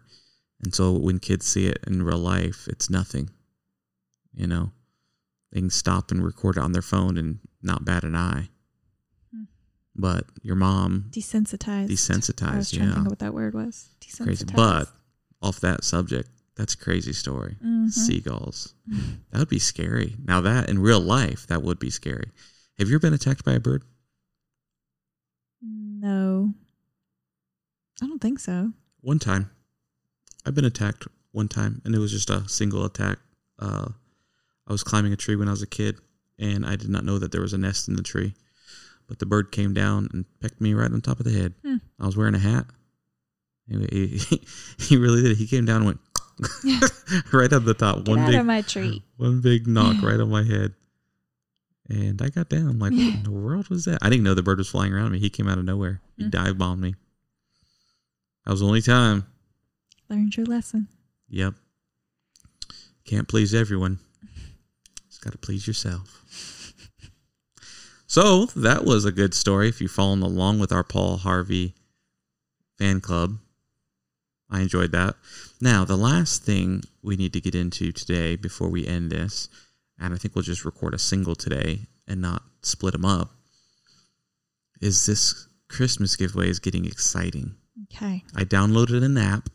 and 0.63 0.73
so 0.73 0.93
when 0.93 1.19
kids 1.19 1.45
see 1.45 1.67
it 1.67 1.80
in 1.88 2.04
real 2.04 2.17
life, 2.17 2.67
it's 2.67 2.89
nothing. 2.89 3.30
You 4.34 4.47
know, 4.47 4.71
they 5.52 5.60
can 5.60 5.69
stop 5.69 6.10
and 6.12 6.23
record 6.23 6.58
it 6.58 6.63
on 6.63 6.71
their 6.71 6.82
phone 6.82 7.17
and 7.17 7.39
not 7.62 7.86
bat 7.86 8.04
an 8.04 8.15
eye. 8.15 8.49
Hmm. 9.34 9.43
But 9.95 10.26
your 10.41 10.56
mom 10.56 11.08
Desensitized. 11.12 11.89
Desensitized, 11.89 12.54
I 12.54 12.58
was 12.58 12.71
trying 12.71 12.88
to 12.89 12.93
think 12.95 13.06
of 13.06 13.12
what 13.12 13.19
that 13.19 13.34
word 13.34 13.54
was. 13.54 13.89
Desensitized. 14.02 14.23
crazy. 14.23 14.45
But 14.56 14.88
off 15.41 15.60
that 15.60 15.84
subject, 15.84 16.30
that's 16.56 16.73
a 16.73 16.78
crazy 16.78 17.13
story. 17.13 17.58
Mhm. 17.63 17.91
Seagulls. 17.91 18.73
That 19.32 19.39
would 19.39 19.49
be 19.49 19.60
scary. 19.60 20.15
Now 20.23 20.41
that 20.41 20.69
in 20.69 20.78
real 20.80 20.99
life, 20.99 21.47
that 21.47 21.63
would 21.63 21.80
be 21.80 21.89
scary. 21.89 22.30
Have 22.78 22.88
you 22.89 22.95
ever 22.95 23.02
been 23.02 23.13
attacked 23.13 23.43
by 23.43 23.54
a 23.54 23.60
bird? 23.60 23.84
no, 25.62 26.23
think 28.24 28.40
so. 28.40 28.72
One 29.02 29.20
time. 29.20 29.52
I've 30.46 30.56
been 30.56 30.66
attacked 30.66 31.08
one 31.34 31.48
time 31.50 31.82
and 31.86 31.94
it 31.94 32.00
was 32.00 32.12
just 32.12 32.30
a 32.30 32.48
single 32.48 32.86
attack. 32.86 33.18
Uh 33.60 33.90
I 34.68 34.72
was 34.72 34.84
climbing 34.84 35.12
a 35.14 35.18
tree 35.18 35.36
when 35.36 35.48
I 35.50 35.52
was 35.52 35.62
a 35.62 35.68
kid 35.68 35.98
and 36.40 36.66
I 36.66 36.76
did 36.78 36.90
not 36.90 37.04
know 37.04 37.20
that 37.20 37.32
there 37.34 37.42
was 37.42 37.54
a 37.54 37.58
nest 37.58 37.88
in 37.90 37.96
the 37.96 38.02
tree. 38.04 38.34
But 39.08 39.20
the 39.20 39.26
bird 39.26 39.52
came 39.52 39.74
down 39.74 40.08
and 40.14 40.24
pecked 40.40 40.62
me 40.62 40.74
right 40.74 40.90
on 40.92 41.02
top 41.02 41.20
of 41.20 41.26
the 41.26 41.32
head. 41.40 41.54
Hmm. 41.66 41.78
I 42.00 42.06
was 42.06 42.16
wearing 42.16 42.36
a 42.36 42.40
hat. 42.40 42.66
Anyway, 43.70 43.88
he, 43.92 44.42
he 44.80 44.96
really 44.98 45.22
did. 45.22 45.36
He 45.38 45.46
came 45.48 45.66
down 45.66 45.82
and 45.84 45.86
went 45.86 46.00
right 47.34 47.52
on 47.52 47.66
the 47.66 47.74
top. 47.78 47.98
Get 48.06 48.08
one 48.08 48.20
out 48.20 48.28
big 48.32 48.40
of 48.40 48.46
my 48.46 48.62
tree. 48.62 49.04
one 49.18 49.42
big 49.42 49.68
knock 49.68 50.02
right 50.02 50.20
on 50.20 50.30
my 50.30 50.44
head. 50.44 50.74
And 51.90 52.22
I 52.22 52.30
got 52.30 52.48
down. 52.48 52.70
I'm 52.70 52.80
like, 52.80 52.94
what 52.94 53.02
in 53.02 53.24
the 53.24 53.32
world 53.32 53.68
was 53.68 53.84
that? 53.86 54.00
I 54.02 54.10
didn't 54.10 54.24
know 54.24 54.34
the 54.34 54.42
bird 54.42 54.58
was 54.60 54.70
flying 54.70 54.94
around 54.94 55.12
me. 55.12 55.20
He 55.20 55.30
came 55.30 55.50
out 55.50 55.58
of 55.58 55.66
nowhere. 55.66 56.00
He 56.18 56.24
Hmm. 56.24 56.30
dive 56.30 56.58
bombed 56.58 56.80
me. 56.82 56.96
That 58.46 58.52
was 58.52 58.60
the 58.60 58.68
only 58.68 58.82
time. 58.82 59.26
Learned 60.10 60.36
your 60.36 60.46
lesson. 60.46 60.88
Yep. 61.30 61.54
Can't 63.06 63.28
please 63.28 63.54
everyone. 63.54 64.00
Just 65.10 65.22
got 65.22 65.32
to 65.32 65.38
please 65.38 65.68
yourself. 65.68 66.20
So 68.06 68.46
that 68.56 68.86
was 68.86 69.06
a 69.06 69.12
good 69.12 69.34
story. 69.34 69.70
If 69.70 69.82
you're 69.82 69.90
following 69.90 70.22
along 70.22 70.60
with 70.60 70.72
our 70.72 70.84
Paul 70.84 71.18
Harvey 71.18 71.74
fan 72.78 73.02
club, 73.02 73.40
I 74.52 74.62
enjoyed 74.62 74.92
that. 74.92 75.16
Now, 75.60 75.84
the 75.84 75.98
last 75.98 76.44
thing 76.44 76.84
we 77.02 77.16
need 77.16 77.34
to 77.34 77.42
get 77.42 77.56
into 77.56 77.92
today 77.92 78.36
before 78.36 78.70
we 78.70 78.86
end 78.86 79.12
this, 79.12 79.50
and 80.00 80.14
I 80.14 80.18
think 80.18 80.36
we'll 80.36 80.44
just 80.44 80.64
record 80.64 80.94
a 80.94 81.00
single 81.00 81.34
today 81.36 81.88
and 82.08 82.22
not 82.22 82.44
split 82.62 82.92
them 82.94 83.06
up, 83.06 83.32
is 84.80 85.08
this 85.08 85.48
Christmas 85.68 86.16
giveaway 86.16 86.50
is 86.50 86.60
getting 86.60 86.86
exciting. 86.86 87.56
Okay. 87.96 88.24
I 88.36 88.44
downloaded 88.44 89.04
an 89.04 89.18
app. 89.18 89.50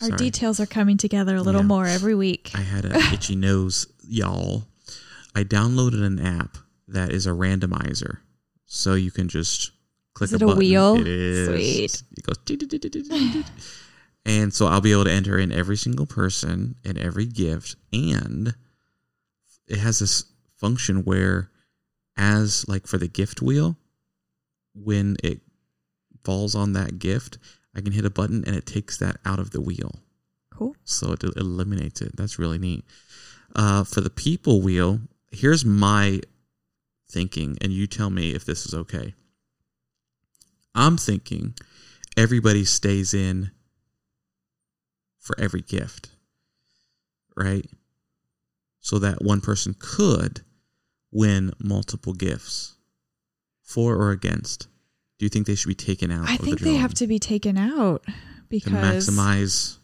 Our 0.00 0.08
Sorry. 0.08 0.18
details 0.18 0.60
are 0.60 0.66
coming 0.66 0.96
together 0.96 1.36
a 1.36 1.42
little 1.42 1.60
Yeah. 1.62 1.66
more 1.66 1.86
every 1.86 2.14
week. 2.14 2.50
I 2.54 2.60
had 2.60 2.84
an 2.84 2.92
itchy 3.12 3.36
nose, 3.36 3.86
y'all. 4.06 4.66
I 5.34 5.44
downloaded 5.44 6.04
an 6.04 6.20
app 6.20 6.58
that 6.88 7.10
is 7.12 7.26
a 7.26 7.30
randomizer, 7.30 8.18
so 8.66 8.94
you 8.94 9.10
can 9.10 9.28
just 9.28 9.72
click 10.14 10.28
Is 10.28 10.34
it 10.34 10.42
a 10.42 10.46
a 10.48 10.54
wheel? 10.54 10.96
It 11.00 11.08
is. 11.08 11.48
Sweet. 11.48 12.02
It 12.16 12.24
goes. 12.24 13.44
And 14.26 14.54
so 14.54 14.66
I'll 14.66 14.80
be 14.80 14.92
able 14.92 15.04
to 15.04 15.12
enter 15.12 15.38
in 15.38 15.52
every 15.52 15.76
single 15.76 16.06
person 16.06 16.76
and 16.84 16.96
every 16.98 17.26
gift, 17.26 17.76
and 17.92 18.54
it 19.66 19.78
has 19.78 19.98
this 19.98 20.24
function 20.56 21.04
where, 21.04 21.50
as 22.16 22.66
like 22.68 22.86
for 22.86 22.96
the 22.98 23.08
gift 23.08 23.42
wheel, 23.42 23.76
when 24.74 25.16
it 25.22 25.40
falls 26.24 26.54
on 26.54 26.72
that 26.72 26.98
gift, 26.98 27.38
I 27.74 27.80
can 27.80 27.92
hit 27.92 28.04
a 28.04 28.10
button 28.10 28.44
and 28.46 28.56
it 28.56 28.66
takes 28.66 28.96
that 28.98 29.18
out 29.24 29.38
of 29.38 29.50
the 29.50 29.60
wheel 29.60 29.96
Cool. 30.50 30.76
so 30.84 31.12
it 31.12 31.22
eliminates 31.36 32.00
it. 32.00 32.16
That's 32.16 32.38
really 32.38 32.58
neat. 32.58 32.84
Uh, 33.54 33.84
for 33.84 34.00
the 34.00 34.10
people 34.10 34.62
wheel, 34.62 35.00
here's 35.30 35.64
my 35.64 36.20
thinking, 37.10 37.56
and 37.60 37.72
you 37.72 37.86
tell 37.86 38.10
me 38.10 38.34
if 38.34 38.44
this 38.44 38.66
is 38.66 38.74
okay. 38.74 39.14
I'm 40.74 40.96
thinking 40.96 41.54
everybody 42.16 42.64
stays 42.64 43.14
in 43.14 43.52
for 45.20 45.38
every 45.38 45.62
gift, 45.62 46.10
right? 47.36 47.66
So 48.80 48.98
that 48.98 49.22
one 49.22 49.40
person 49.40 49.74
could 49.78 50.42
win 51.12 51.52
multiple 51.58 52.12
gifts, 52.12 52.74
for 53.62 53.94
or 53.94 54.10
against. 54.10 54.66
Do 55.24 55.26
you 55.26 55.30
think 55.30 55.46
they 55.46 55.54
should 55.54 55.68
be 55.68 55.74
taken 55.74 56.10
out? 56.10 56.28
I 56.28 56.34
of 56.34 56.40
the 56.40 56.44
think 56.44 56.60
they 56.60 56.74
have 56.74 56.92
to 56.94 57.06
be 57.06 57.18
taken 57.18 57.56
out 57.56 58.04
to 58.04 58.12
because 58.50 59.08
maximize. 59.08 59.78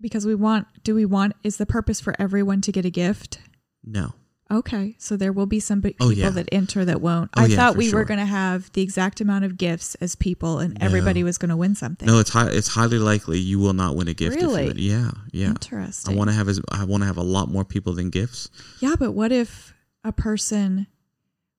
because 0.00 0.24
we 0.24 0.36
want 0.36 0.68
do 0.84 0.94
we 0.94 1.04
want 1.04 1.32
is 1.42 1.56
the 1.56 1.66
purpose 1.66 2.00
for 2.00 2.14
everyone 2.16 2.60
to 2.60 2.70
get 2.70 2.84
a 2.84 2.90
gift? 2.90 3.40
No, 3.82 4.14
Okay, 4.52 4.94
so 5.00 5.16
there 5.16 5.32
will 5.32 5.46
be 5.46 5.58
some 5.58 5.80
Oh, 5.80 5.82
people 5.82 6.12
yeah. 6.12 6.30
that 6.30 6.48
enter 6.52 6.84
that 6.84 7.00
won't. 7.00 7.28
Oh, 7.36 7.42
I 7.42 7.46
yeah, 7.46 7.56
thought 7.56 7.76
we 7.76 7.88
sure. 7.90 7.98
were 7.98 8.04
going 8.04 8.20
to 8.20 8.24
have 8.24 8.70
the 8.72 8.82
exact 8.82 9.20
amount 9.20 9.44
of 9.44 9.58
gifts 9.58 9.96
as 9.96 10.14
people, 10.14 10.60
and 10.60 10.74
No. 10.78 10.86
everybody 10.86 11.24
was 11.24 11.38
going 11.38 11.48
to 11.50 11.56
win 11.56 11.74
something. 11.74 12.06
No, 12.06 12.20
it's 12.20 12.30
high, 12.30 12.48
it's 12.48 12.68
highly 12.68 13.00
likely 13.00 13.40
you 13.40 13.58
will 13.58 13.72
not 13.74 13.96
win 13.96 14.06
a 14.06 14.14
gift. 14.14 14.36
Really? 14.36 14.72
Yeah, 14.76 15.10
yeah. 15.32 15.54
I 16.06 16.14
want 16.14 16.30
to 16.30 16.34
have 16.36 16.48
as 16.48 16.60
I 16.70 16.84
want 16.84 17.02
to 17.02 17.06
have 17.08 17.16
a 17.16 17.22
lot 17.24 17.50
more 17.50 17.64
people 17.64 17.94
than 17.94 18.10
gifts. 18.10 18.48
Yeah, 18.78 18.94
but 18.96 19.10
what 19.10 19.32
if 19.32 19.74
a 20.04 20.12
person 20.12 20.86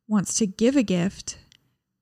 wants 0.07 0.35
to 0.35 0.47
give 0.47 0.77
a 0.77 0.83
gift, 0.83 1.37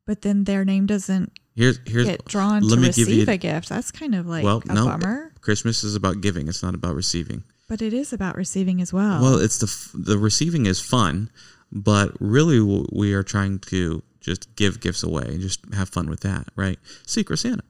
but 0.08 0.24
then 0.24 0.46
their 0.46 0.66
name 0.66 0.88
doesn't 0.88 1.32
Here's 1.56 1.80
here's 1.86 2.08
get 2.08 2.26
drawn 2.26 2.64
let 2.64 2.76
to 2.76 2.82
me 2.82 2.88
give 2.88 2.98
you 2.98 3.06
receive 3.06 3.30
a 3.30 3.38
gift. 3.38 3.70
That's 3.70 3.92
kind 3.92 4.16
of 4.16 4.26
like 4.26 4.44
well 4.44 4.64
a 4.68 4.74
no 4.74 4.86
bummer. 4.86 5.32
Christmas 5.42 5.84
is 5.84 5.96
about 5.96 6.22
giving. 6.22 6.48
It's 6.48 6.64
not 6.64 6.74
about 6.74 6.96
receiving. 6.96 7.44
But 7.68 7.82
it 7.82 7.94
is 7.94 8.14
about 8.14 8.36
receiving 8.36 8.82
as 8.82 8.94
well. 8.94 9.22
Well, 9.22 9.40
it's 9.40 9.60
the 9.60 9.98
the 9.98 10.18
receiving 10.18 10.66
is 10.66 10.80
fun, 10.80 11.30
but 11.72 12.12
really 12.20 12.60
we 12.92 13.14
are 13.14 13.24
trying 13.24 13.60
to 13.60 14.02
just 14.20 14.56
give 14.56 14.80
gifts 14.80 15.04
away 15.04 15.24
and 15.24 15.42
just 15.42 15.62
have 15.74 15.90
fun 15.90 16.10
with 16.10 16.20
that, 16.22 16.48
right? 16.56 16.78
Secret 17.06 17.38
Santa. 17.38 17.64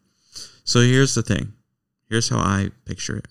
So 0.63 0.81
here's 0.81 1.15
the 1.15 1.23
thing. 1.23 1.53
Here's 2.09 2.29
how 2.29 2.39
I 2.39 2.71
picture 2.85 3.17
it. 3.17 3.27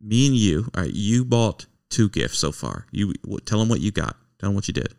Me 0.00 0.26
and 0.26 0.36
you, 0.36 0.70
all 0.74 0.82
right, 0.82 0.92
you 0.92 1.24
bought 1.24 1.66
two 1.88 2.08
gifts 2.08 2.38
so 2.38 2.52
far. 2.52 2.86
You 2.90 3.14
tell 3.44 3.58
them 3.58 3.68
what 3.68 3.80
you 3.80 3.90
got. 3.90 4.16
Tell 4.38 4.48
them 4.48 4.54
what 4.54 4.68
you 4.68 4.74
did. 4.74 4.94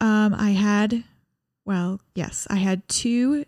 Um, 0.00 0.34
I 0.34 0.50
had, 0.50 1.04
well, 1.66 2.00
yes, 2.14 2.46
I 2.48 2.56
had 2.56 2.88
two 2.88 3.44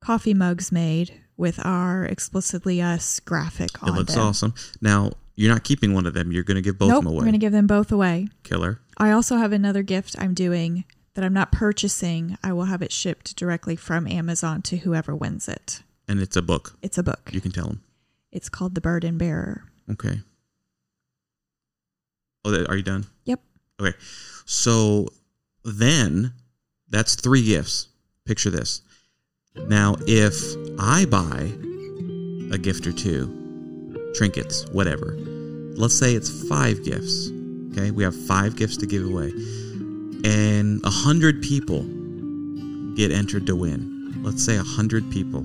coffee 0.00 0.34
mugs 0.34 0.72
made 0.72 1.20
with 1.36 1.64
our 1.64 2.04
explicitly 2.04 2.80
us 2.82 3.20
graphic 3.20 3.82
on 3.82 3.90
It 3.90 3.92
looks 3.98 4.14
them. 4.14 4.26
awesome. 4.26 4.54
Now 4.80 5.12
you're 5.36 5.52
not 5.52 5.62
keeping 5.64 5.92
one 5.94 6.06
of 6.06 6.14
them. 6.14 6.32
You're 6.32 6.42
going 6.42 6.56
to 6.56 6.62
give 6.62 6.78
both 6.78 6.88
nope, 6.88 6.98
of 6.98 7.04
them 7.04 7.08
I'm 7.12 7.14
away. 7.16 7.24
going 7.24 7.32
to 7.32 7.38
give 7.38 7.52
them 7.52 7.66
both 7.66 7.92
away. 7.92 8.28
Killer. 8.42 8.80
I 8.96 9.10
also 9.10 9.36
have 9.36 9.52
another 9.52 9.82
gift 9.82 10.16
I'm 10.18 10.32
doing 10.34 10.84
that 11.14 11.22
I'm 11.24 11.34
not 11.34 11.52
purchasing. 11.52 12.38
I 12.42 12.52
will 12.54 12.64
have 12.64 12.80
it 12.82 12.90
shipped 12.92 13.36
directly 13.36 13.76
from 13.76 14.06
Amazon 14.06 14.62
to 14.62 14.78
whoever 14.78 15.14
wins 15.14 15.48
it. 15.48 15.82
And 16.08 16.20
it's 16.20 16.36
a 16.36 16.42
book. 16.42 16.76
It's 16.82 16.96
a 16.98 17.02
book. 17.02 17.30
You 17.32 17.40
can 17.40 17.52
tell 17.52 17.66
them. 17.66 17.82
It's 18.32 18.48
called 18.48 18.74
The 18.74 18.80
Burden 18.80 19.18
Bearer. 19.18 19.64
Okay. 19.90 20.20
Oh, 22.44 22.64
are 22.68 22.76
you 22.76 22.82
done? 22.82 23.06
Yep. 23.24 23.40
Okay. 23.80 23.96
So 24.44 25.08
then 25.64 26.32
that's 26.90 27.14
three 27.14 27.44
gifts. 27.44 27.88
Picture 28.24 28.50
this. 28.50 28.82
Now, 29.68 29.96
if 30.06 30.34
I 30.78 31.04
buy 31.06 31.50
a 32.54 32.58
gift 32.58 32.86
or 32.86 32.92
two, 32.92 34.12
trinkets, 34.14 34.66
whatever, 34.70 35.16
let's 35.76 35.98
say 35.98 36.14
it's 36.14 36.48
five 36.48 36.84
gifts. 36.84 37.30
Okay. 37.72 37.90
We 37.90 38.02
have 38.04 38.14
five 38.26 38.56
gifts 38.56 38.76
to 38.78 38.86
give 38.86 39.04
away. 39.04 39.32
And 40.24 40.84
a 40.84 40.90
hundred 40.90 41.42
people 41.42 41.82
get 42.94 43.12
entered 43.12 43.46
to 43.46 43.56
win. 43.56 44.22
Let's 44.22 44.44
say 44.44 44.56
a 44.56 44.62
hundred 44.62 45.10
people. 45.10 45.44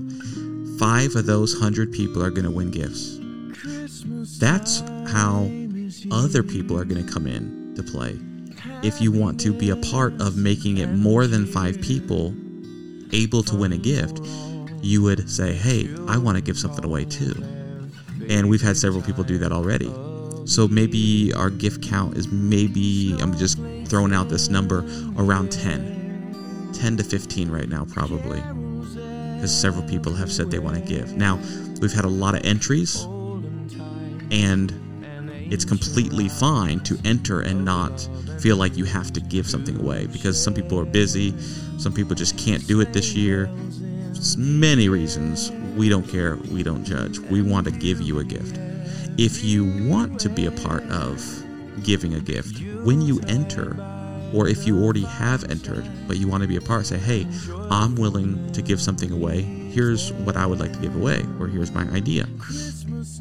Five 0.78 1.14
of 1.14 1.26
those 1.26 1.58
hundred 1.58 1.92
people 1.92 2.24
are 2.24 2.30
going 2.30 2.44
to 2.44 2.50
win 2.50 2.70
gifts. 2.70 3.18
That's 4.38 4.80
how 5.10 5.50
other 6.10 6.42
people 6.42 6.78
are 6.78 6.84
going 6.84 7.04
to 7.04 7.12
come 7.12 7.26
in 7.26 7.74
to 7.76 7.82
play. 7.82 8.18
If 8.82 9.00
you 9.00 9.12
want 9.12 9.38
to 9.40 9.52
be 9.52 9.70
a 9.70 9.76
part 9.76 10.20
of 10.20 10.36
making 10.36 10.78
it 10.78 10.88
more 10.88 11.26
than 11.26 11.46
five 11.46 11.80
people 11.80 12.34
able 13.12 13.42
to 13.44 13.56
win 13.56 13.72
a 13.72 13.76
gift, 13.76 14.20
you 14.82 15.02
would 15.02 15.30
say, 15.30 15.52
Hey, 15.52 15.88
I 16.08 16.18
want 16.18 16.36
to 16.36 16.42
give 16.42 16.58
something 16.58 16.84
away 16.84 17.04
too. 17.04 17.32
And 18.28 18.48
we've 18.48 18.60
had 18.60 18.76
several 18.76 19.02
people 19.02 19.24
do 19.24 19.38
that 19.38 19.52
already. 19.52 19.92
So 20.46 20.66
maybe 20.66 21.32
our 21.34 21.50
gift 21.50 21.82
count 21.82 22.16
is 22.16 22.28
maybe, 22.28 23.16
I'm 23.20 23.36
just 23.36 23.58
throwing 23.86 24.12
out 24.12 24.28
this 24.28 24.48
number, 24.48 24.80
around 25.16 25.52
10. 25.52 26.70
10 26.72 26.96
to 26.96 27.04
15 27.04 27.50
right 27.50 27.68
now, 27.68 27.84
probably. 27.84 28.40
Because 29.36 29.56
several 29.56 29.84
people 29.88 30.12
have 30.14 30.32
said 30.32 30.50
they 30.50 30.58
want 30.58 30.76
to 30.76 30.82
give. 30.82 31.16
Now, 31.16 31.38
we've 31.80 31.92
had 31.92 32.04
a 32.04 32.08
lot 32.08 32.34
of 32.34 32.44
entries, 32.44 33.04
and 34.32 34.72
it's 35.52 35.66
completely 35.66 36.30
fine 36.30 36.80
to 36.80 36.98
enter 37.04 37.42
and 37.42 37.62
not 37.62 38.08
feel 38.40 38.56
like 38.56 38.74
you 38.74 38.86
have 38.86 39.12
to 39.12 39.20
give 39.20 39.46
something 39.46 39.78
away 39.78 40.06
because 40.06 40.42
some 40.42 40.54
people 40.54 40.80
are 40.80 40.86
busy, 40.86 41.38
some 41.78 41.92
people 41.92 42.14
just 42.14 42.38
can't 42.38 42.66
do 42.66 42.80
it 42.80 42.94
this 42.94 43.12
year. 43.12 43.50
There's 44.12 44.38
many 44.38 44.88
reasons. 44.88 45.52
We 45.76 45.90
don't 45.90 46.08
care, 46.08 46.36
we 46.50 46.62
don't 46.62 46.84
judge. 46.84 47.18
We 47.18 47.42
want 47.42 47.66
to 47.66 47.70
give 47.70 48.00
you 48.00 48.20
a 48.20 48.24
gift. 48.24 48.58
If 49.18 49.44
you 49.44 49.90
want 49.90 50.18
to 50.20 50.30
be 50.30 50.46
a 50.46 50.50
part 50.50 50.84
of 50.84 51.22
giving 51.82 52.14
a 52.14 52.20
gift, 52.20 52.62
when 52.82 53.02
you 53.02 53.20
enter, 53.28 53.76
or 54.32 54.48
if 54.48 54.66
you 54.66 54.82
already 54.82 55.04
have 55.04 55.44
entered 55.50 55.86
but 56.08 56.16
you 56.16 56.28
want 56.28 56.42
to 56.42 56.48
be 56.48 56.56
a 56.56 56.62
part, 56.62 56.86
say, 56.86 56.96
hey, 56.96 57.26
I'm 57.70 57.94
willing 57.96 58.50
to 58.52 58.62
give 58.62 58.80
something 58.80 59.12
away. 59.12 59.42
Here's 59.42 60.14
what 60.14 60.38
I 60.38 60.46
would 60.46 60.60
like 60.60 60.72
to 60.72 60.78
give 60.78 60.96
away, 60.96 61.26
or 61.38 61.46
here's 61.46 61.72
my 61.72 61.82
idea. 61.90 62.26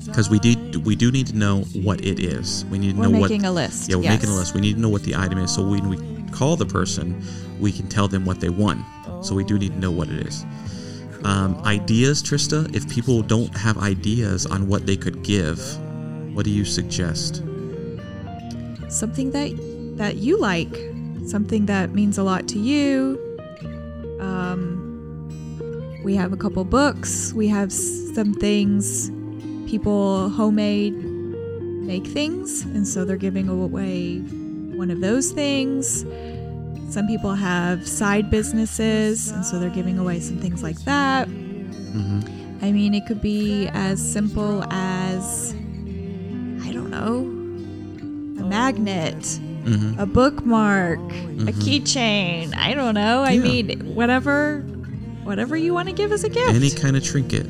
Because 0.06 0.30
we 0.30 0.39
do, 0.39 0.80
we 0.82 0.96
do 0.96 1.12
need 1.12 1.28
to 1.28 1.36
know 1.36 1.62
what 1.84 2.04
it 2.06 2.20
is. 2.20 2.65
We 2.65 2.80
need 2.80 2.96
to 2.96 3.00
We're 3.02 3.08
know 3.08 3.20
making 3.22 3.44
what. 3.44 3.50
a 3.50 3.52
list. 3.52 3.89
Yeah, 3.89 3.98
we're 3.98 4.04
yes. 4.04 4.20
making 4.20 4.30
a 4.30 4.36
list. 4.36 4.54
We 4.54 4.62
need 4.62 4.76
to 4.76 4.80
know 4.82 4.89
what 4.89 5.04
the 5.04 5.15
item 5.15 5.38
is, 5.39 5.54
so 5.54 5.67
when 5.67 5.89
we 5.89 5.98
call 6.32 6.56
the 6.56 6.65
person, 6.65 7.24
we 7.60 7.72
can 7.72 7.88
tell 7.88 8.08
them 8.08 8.26
what 8.26 8.39
they 8.39 8.50
won. 8.50 8.84
So 9.24 9.36
we 9.36 9.44
do 9.44 9.60
need 9.60 9.74
to 9.74 9.80
know 9.80 9.91
what 9.91 10.10
it 10.10 10.26
is. 10.26 10.46
Um, 11.24 11.62
ideas, 11.65 12.24
Trista. 12.24 12.74
If 12.76 12.89
people 12.89 13.22
don't 13.22 13.56
have 13.56 13.78
ideas 13.78 14.48
on 14.48 14.67
what 14.67 14.88
they 14.88 14.98
could 14.98 15.22
give, 15.22 15.60
what 16.34 16.46
do 16.46 16.52
you 16.52 16.65
suggest? 16.65 17.44
something 18.91 19.32
that 19.32 19.52
that 19.98 20.17
you 20.17 20.38
like, 20.38 20.74
something 21.26 21.65
that 21.65 21.94
means 21.94 22.17
a 22.17 22.24
lot 22.24 22.48
to 22.50 22.60
you. 22.60 23.20
Um, 24.20 24.80
we 26.04 26.15
have 26.15 26.34
a 26.34 26.38
couple 26.38 26.63
books. 26.63 27.34
We 27.34 27.48
have 27.48 27.72
some 27.72 28.34
things. 28.34 29.12
People 29.71 30.27
homemade 30.29 30.93
make 31.01 32.05
things, 32.05 32.63
and 32.63 32.86
so 32.86 33.05
they're 33.05 33.15
giving 33.15 33.47
away 33.47 34.17
one 34.19 34.91
of 34.91 34.99
those 34.99 35.31
things. 35.31 36.05
Some 36.89 37.07
people 37.07 37.34
have 37.36 37.88
side 37.88 38.29
businesses, 38.29 39.31
and 39.31 39.45
so 39.45 39.60
they're 39.60 39.69
giving 39.69 39.97
away 39.97 40.19
some 40.19 40.38
things 40.39 40.62
like 40.62 40.77
that. 40.84 41.27
hmm 41.29 42.19
I 42.62 42.73
mean, 42.73 42.93
it 42.93 43.05
could 43.07 43.21
be 43.21 43.69
as 43.73 43.99
simple 44.01 44.63
as 44.71 45.53
I 46.67 46.71
don't 46.73 46.89
know, 46.89 47.19
a 48.43 48.45
magnet, 48.45 49.39
hmm 49.63 49.97
a 49.97 50.05
bookmark, 50.05 50.99
a 50.99 51.53
keychain. 51.63 52.53
I 52.57 52.73
don't 52.73 52.93
know. 52.93 53.23
I 53.23 53.31
Yeah. 53.31 53.41
mean, 53.43 53.95
whatever, 53.95 54.60
whatever 55.23 55.55
you 55.55 55.73
want 55.73 55.88
to 55.88 55.93
give 55.95 56.12
as 56.12 56.25
a 56.25 56.29
gift. 56.29 56.49
Any 56.49 56.71
kind 56.71 56.97
of 56.97 57.03
trinket. 57.05 57.47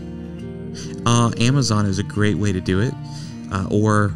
Uh, 1.06 1.32
Amazon 1.40 1.86
is 1.86 1.98
a 1.98 2.04
great 2.04 2.38
way 2.38 2.52
to 2.52 2.62
do 2.62 2.80
it, 2.80 2.94
uh, 3.52 3.68
or 3.72 4.14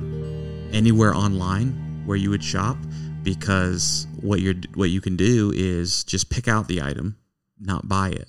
anywhere 0.71 1.15
online 1.15 2.03
where 2.05 2.17
you 2.17 2.29
would 2.29 2.43
shop, 2.43 2.77
because 3.23 4.05
what 4.21 4.39
you're 4.39 4.53
what 4.75 4.91
you 4.91 5.01
can 5.01 5.15
do 5.15 5.51
is 5.55 6.03
just 6.03 6.29
pick 6.29 6.47
out 6.47 6.67
the 6.67 6.83
item, 6.83 7.17
not 7.59 7.87
buy 7.87 8.09
it, 8.09 8.27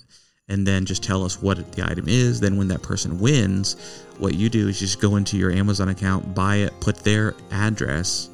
and 0.49 0.65
then 0.65 0.85
just 0.85 1.03
tell 1.03 1.23
us 1.23 1.39
what 1.39 1.71
the 1.73 1.89
item 1.89 2.05
is. 2.07 2.39
Then 2.39 2.57
when 2.57 2.67
that 2.69 2.81
person 2.81 3.19
wins, 3.19 4.03
what 4.17 4.33
you 4.33 4.49
do 4.49 4.67
is 4.67 4.79
just 4.79 4.99
go 4.99 5.17
into 5.17 5.37
your 5.37 5.51
Amazon 5.51 5.89
account, 5.89 6.33
buy 6.33 6.57
it, 6.57 6.73
put 6.79 6.97
their 6.97 7.35
address 7.51 8.29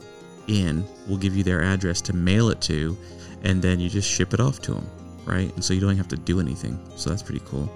in. 0.48 0.86
We'll 1.06 1.18
give 1.18 1.36
you 1.36 1.44
their 1.44 1.62
address 1.62 2.00
to 2.02 2.14
mail 2.14 2.48
it 2.50 2.62
to, 2.62 2.98
and 3.44 3.62
then 3.62 3.82
you 3.82 3.90
just 3.90 4.10
ship 4.10 4.34
it 4.34 4.40
off 4.40 4.62
to 4.62 4.74
them, 4.74 4.90
right? 5.26 5.54
And 5.54 5.64
so 5.64 5.74
you 5.74 5.82
don't 5.82 5.98
have 5.98 6.08
to 6.10 6.18
do 6.18 6.40
anything. 6.40 6.80
So 6.96 7.10
that's 7.10 7.24
pretty 7.24 7.42
cool 7.46 7.70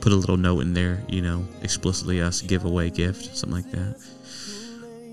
put 0.00 0.12
a 0.12 0.16
little 0.16 0.36
note 0.36 0.60
in 0.60 0.74
there, 0.74 1.02
you 1.08 1.22
know, 1.22 1.44
explicitly 1.62 2.20
us 2.20 2.40
giveaway 2.40 2.90
gift, 2.90 3.36
something 3.36 3.62
like 3.62 3.70
that. 3.72 3.96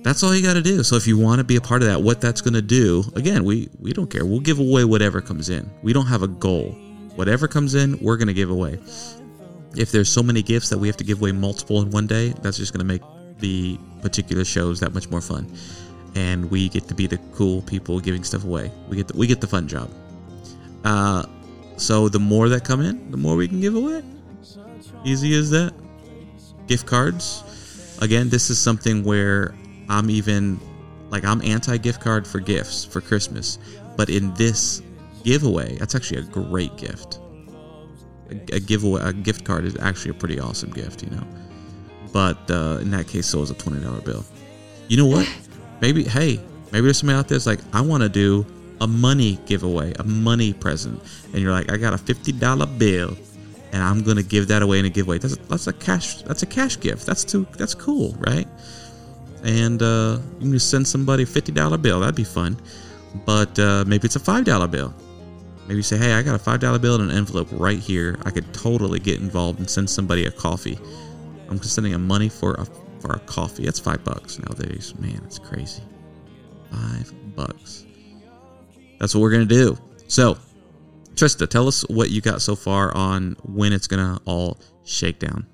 That's 0.04 0.24
all 0.24 0.34
you 0.34 0.42
got 0.42 0.54
to 0.54 0.62
do. 0.62 0.84
So 0.84 0.96
if 0.96 1.06
you 1.06 1.18
want 1.18 1.40
to 1.40 1.44
be 1.44 1.58
a 1.58 1.62
part 1.62 1.82
of 1.82 1.90
that, 1.90 2.02
what 2.02 2.22
that's 2.22 2.40
going 2.40 2.54
to 2.54 2.62
do, 2.62 3.04
again, 3.16 3.44
we 3.44 3.70
we 3.80 3.92
don't 3.92 4.10
care. 4.10 4.26
We'll 4.26 4.40
give 4.40 4.60
away 4.60 4.86
whatever 4.86 5.22
comes 5.22 5.50
in. 5.50 5.70
We 5.84 5.92
don't 5.92 6.06
have 6.06 6.24
a 6.24 6.28
goal. 6.28 6.72
Whatever 7.16 7.48
comes 7.48 7.76
in, 7.76 8.00
we're 8.00 8.16
going 8.16 8.28
to 8.28 8.34
give 8.34 8.52
away. 8.52 8.80
If 9.76 9.92
there's 9.92 10.10
so 10.10 10.24
many 10.24 10.42
gifts 10.42 10.70
that 10.70 10.78
we 10.78 10.88
have 10.88 10.98
to 10.98 11.04
give 11.04 11.20
away 11.20 11.32
multiple 11.32 11.82
in 11.82 11.92
one 11.92 12.08
day, 12.08 12.34
that's 12.42 12.58
just 12.58 12.74
going 12.74 12.80
to 12.80 12.86
make 12.86 13.02
the 13.40 13.78
particular 14.02 14.46
shows 14.46 14.80
that 14.80 14.94
much 14.94 15.10
more 15.10 15.22
fun. 15.22 15.52
And 16.16 16.50
we 16.50 16.70
get 16.70 16.88
to 16.88 16.96
be 16.96 17.06
the 17.06 17.18
cool 17.34 17.62
people 17.64 18.00
giving 18.00 18.24
stuff 18.24 18.44
away. 18.44 18.72
We 18.88 18.98
get 18.98 19.08
the, 19.08 19.18
we 19.18 19.28
get 19.28 19.42
the 19.42 19.48
fun 19.48 19.68
job. 19.68 19.92
Uh, 20.84 21.26
so 21.76 22.08
the 22.08 22.20
more 22.20 22.50
that 22.50 22.64
come 22.64 22.82
in, 22.82 23.12
the 23.12 23.18
more 23.18 23.36
we 23.36 23.48
can 23.48 23.60
give 23.60 23.76
away. 23.76 24.04
Easy 25.08 25.34
is 25.34 25.50
that. 25.52 25.74
Gift 26.68 26.86
cards. 26.86 27.96
Again, 28.02 28.28
this 28.28 28.50
is 28.50 28.60
something 28.60 29.06
where 29.06 29.56
I'm 29.88 30.10
even 30.10 30.60
like 31.10 31.24
I'm 31.24 31.42
anti 31.44 31.78
gift 31.78 32.02
card 32.02 32.28
for 32.28 32.42
gifts 32.42 32.84
for 32.84 33.00
Christmas, 33.00 33.58
but 33.96 34.10
in 34.10 34.34
this 34.34 34.82
giveaway, 35.24 35.78
that's 35.78 35.96
actually 35.96 36.20
a 36.20 36.24
great 36.24 36.76
gift. 36.76 37.22
A, 38.32 38.56
a 38.58 38.60
giveaway, 38.60 39.02
a 39.02 39.14
gift 39.14 39.46
card 39.46 39.64
is 39.64 39.78
actually 39.78 40.12
a 40.12 40.16
pretty 40.16 40.42
awesome 40.42 40.72
gift, 40.72 41.04
you 41.04 41.10
know. 41.12 41.24
But 42.12 42.52
uh, 42.52 42.80
in 42.82 42.92
that 42.92 43.08
case, 43.08 43.28
so 43.28 43.42
is 43.42 43.50
a 43.50 43.54
twenty 43.54 43.82
dollar 43.82 44.02
bill. 44.02 44.26
You 44.90 44.98
know 44.98 45.06
what? 45.08 45.34
Maybe 45.80 46.04
hey, 46.04 46.38
maybe 46.74 46.84
there's 46.86 46.98
somebody 46.98 47.18
out 47.18 47.30
there 47.30 47.38
that's 47.38 47.46
like, 47.46 47.60
I 47.72 47.80
want 47.80 48.04
to 48.04 48.10
do 48.10 48.46
a 48.82 48.88
money 48.88 49.40
giveaway, 49.46 49.94
a 50.00 50.04
money 50.04 50.52
present, 50.52 51.02
and 51.32 51.42
you're 51.42 51.52
like, 51.54 51.72
I 51.72 51.78
got 51.78 51.94
a 51.94 51.98
fifty 51.98 52.34
dollar 52.34 52.66
bill 52.66 53.16
and 53.72 53.84
I'm 53.84 54.04
gonna 54.04 54.24
give 54.24 54.48
that 54.50 54.62
away 54.62 54.80
in 54.80 54.86
a 54.86 54.90
giveaway. 54.90 55.18
That's 55.18 55.36
a, 55.36 55.40
that's 55.48 55.68
a 55.68 55.74
cash 55.74 56.22
that's 56.24 56.44
a 56.44 56.46
cash 56.46 56.80
gift. 56.80 57.06
That's 57.06 57.24
too 57.24 57.48
that's 57.58 57.74
cool, 57.76 58.16
right? 58.20 58.48
And 59.44 59.82
uh, 59.82 60.20
you 60.36 60.40
can 60.40 60.52
just 60.52 60.70
send 60.70 60.88
somebody 60.88 61.24
a 61.24 61.26
fifty 61.26 61.52
dollar 61.52 61.78
bill. 61.78 62.00
That'd 62.00 62.16
be 62.16 62.24
fun. 62.24 62.58
But 63.26 63.58
uh, 63.60 63.84
maybe 63.88 64.06
it's 64.06 64.16
a 64.16 64.20
five 64.20 64.46
dollar 64.46 64.68
bill. 64.68 64.94
Maybe 65.68 65.78
you 65.78 65.84
say, 65.84 65.98
hey, 65.98 66.14
I 66.14 66.22
got 66.22 66.36
a 66.36 66.40
five 66.40 66.60
dollar 66.60 66.80
bill 66.80 66.96
in 66.96 67.02
an 67.02 67.12
envelope 67.12 67.50
right 67.52 67.80
here. 67.80 68.18
I 68.26 68.32
could 68.32 68.54
totally 68.54 69.00
get 69.00 69.20
involved 69.20 69.60
and 69.60 69.70
send 69.70 69.90
somebody 69.90 70.26
a 70.26 70.32
coffee. 70.32 70.80
I'm 71.50 71.62
sending 71.62 71.94
a 71.94 72.00
money 72.00 72.30
for 72.30 72.54
a 72.56 72.66
for 73.02 73.14
a 73.14 73.20
coffee. 73.20 73.66
That's 73.66 73.80
five 73.80 74.04
bucks 74.04 74.40
nowadays. 74.40 74.96
Man, 74.96 75.22
it's 75.26 75.40
crazy. 75.40 75.84
Five 76.72 77.14
bucks. 77.36 77.86
That's 79.00 79.14
what 79.14 79.22
we're 79.22 79.32
gonna 79.32 79.46
do. 79.46 79.78
So, 80.08 80.38
Trista, 81.18 81.50
tell 81.50 81.68
us 81.68 81.82
what 81.90 82.12
you 82.12 82.22
got 82.22 82.44
so 82.44 82.56
far 82.56 82.96
on 82.96 83.36
when 83.42 83.74
it's 83.74 83.88
gonna 83.88 84.22
all 84.26 84.60
shake 84.86 85.18
down. 85.18 85.48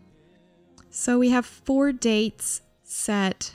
So 0.89 1.17
we 1.17 1.29
have 1.29 1.45
four 1.45 1.93
dates 1.93 2.61
set 2.83 3.53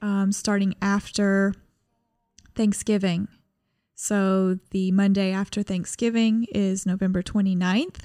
um, 0.00 0.32
starting 0.32 0.74
after 0.80 1.54
Thanksgiving. 2.54 3.28
So 3.94 4.58
the 4.70 4.90
Monday 4.90 5.32
after 5.32 5.62
Thanksgiving 5.62 6.46
is 6.50 6.86
November 6.86 7.22
29th. 7.22 8.00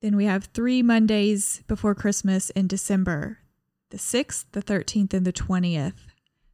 Then 0.00 0.14
we 0.14 0.26
have 0.26 0.44
three 0.54 0.80
Mondays 0.80 1.62
before 1.66 1.96
Christmas 1.96 2.50
in 2.50 2.68
December 2.68 3.38
the 3.90 3.98
6th, 3.98 4.44
the 4.52 4.62
13th, 4.62 5.12
and 5.12 5.26
the 5.26 5.32
20th. 5.32 5.94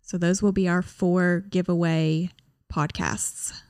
So 0.01 0.17
those 0.17 0.41
will 0.41 0.53
be 0.53 0.67
our 0.67 0.81
four 0.81 1.41
giveaway 1.51 2.31
podcasts. 2.73 3.61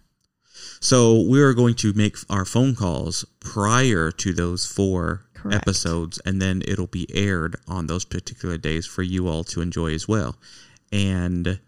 So 0.80 1.20
we 1.20 1.40
are 1.42 1.54
going 1.54 1.74
to 1.76 1.92
make 1.92 2.16
our 2.28 2.44
phone 2.44 2.74
calls 2.74 3.24
prior 3.40 4.10
to 4.12 4.32
those 4.32 4.66
four 4.66 5.26
Correct. 5.34 5.56
episodes, 5.56 6.20
and 6.24 6.40
then 6.40 6.62
it'll 6.66 6.86
be 6.86 7.06
aired 7.14 7.56
on 7.66 7.86
those 7.86 8.04
particular 8.04 8.58
days 8.58 8.86
for 8.86 9.02
you 9.02 9.28
all 9.28 9.44
to 9.44 9.60
enjoy 9.60 9.92
as 9.92 10.08
well. 10.08 10.36
And 10.92 11.60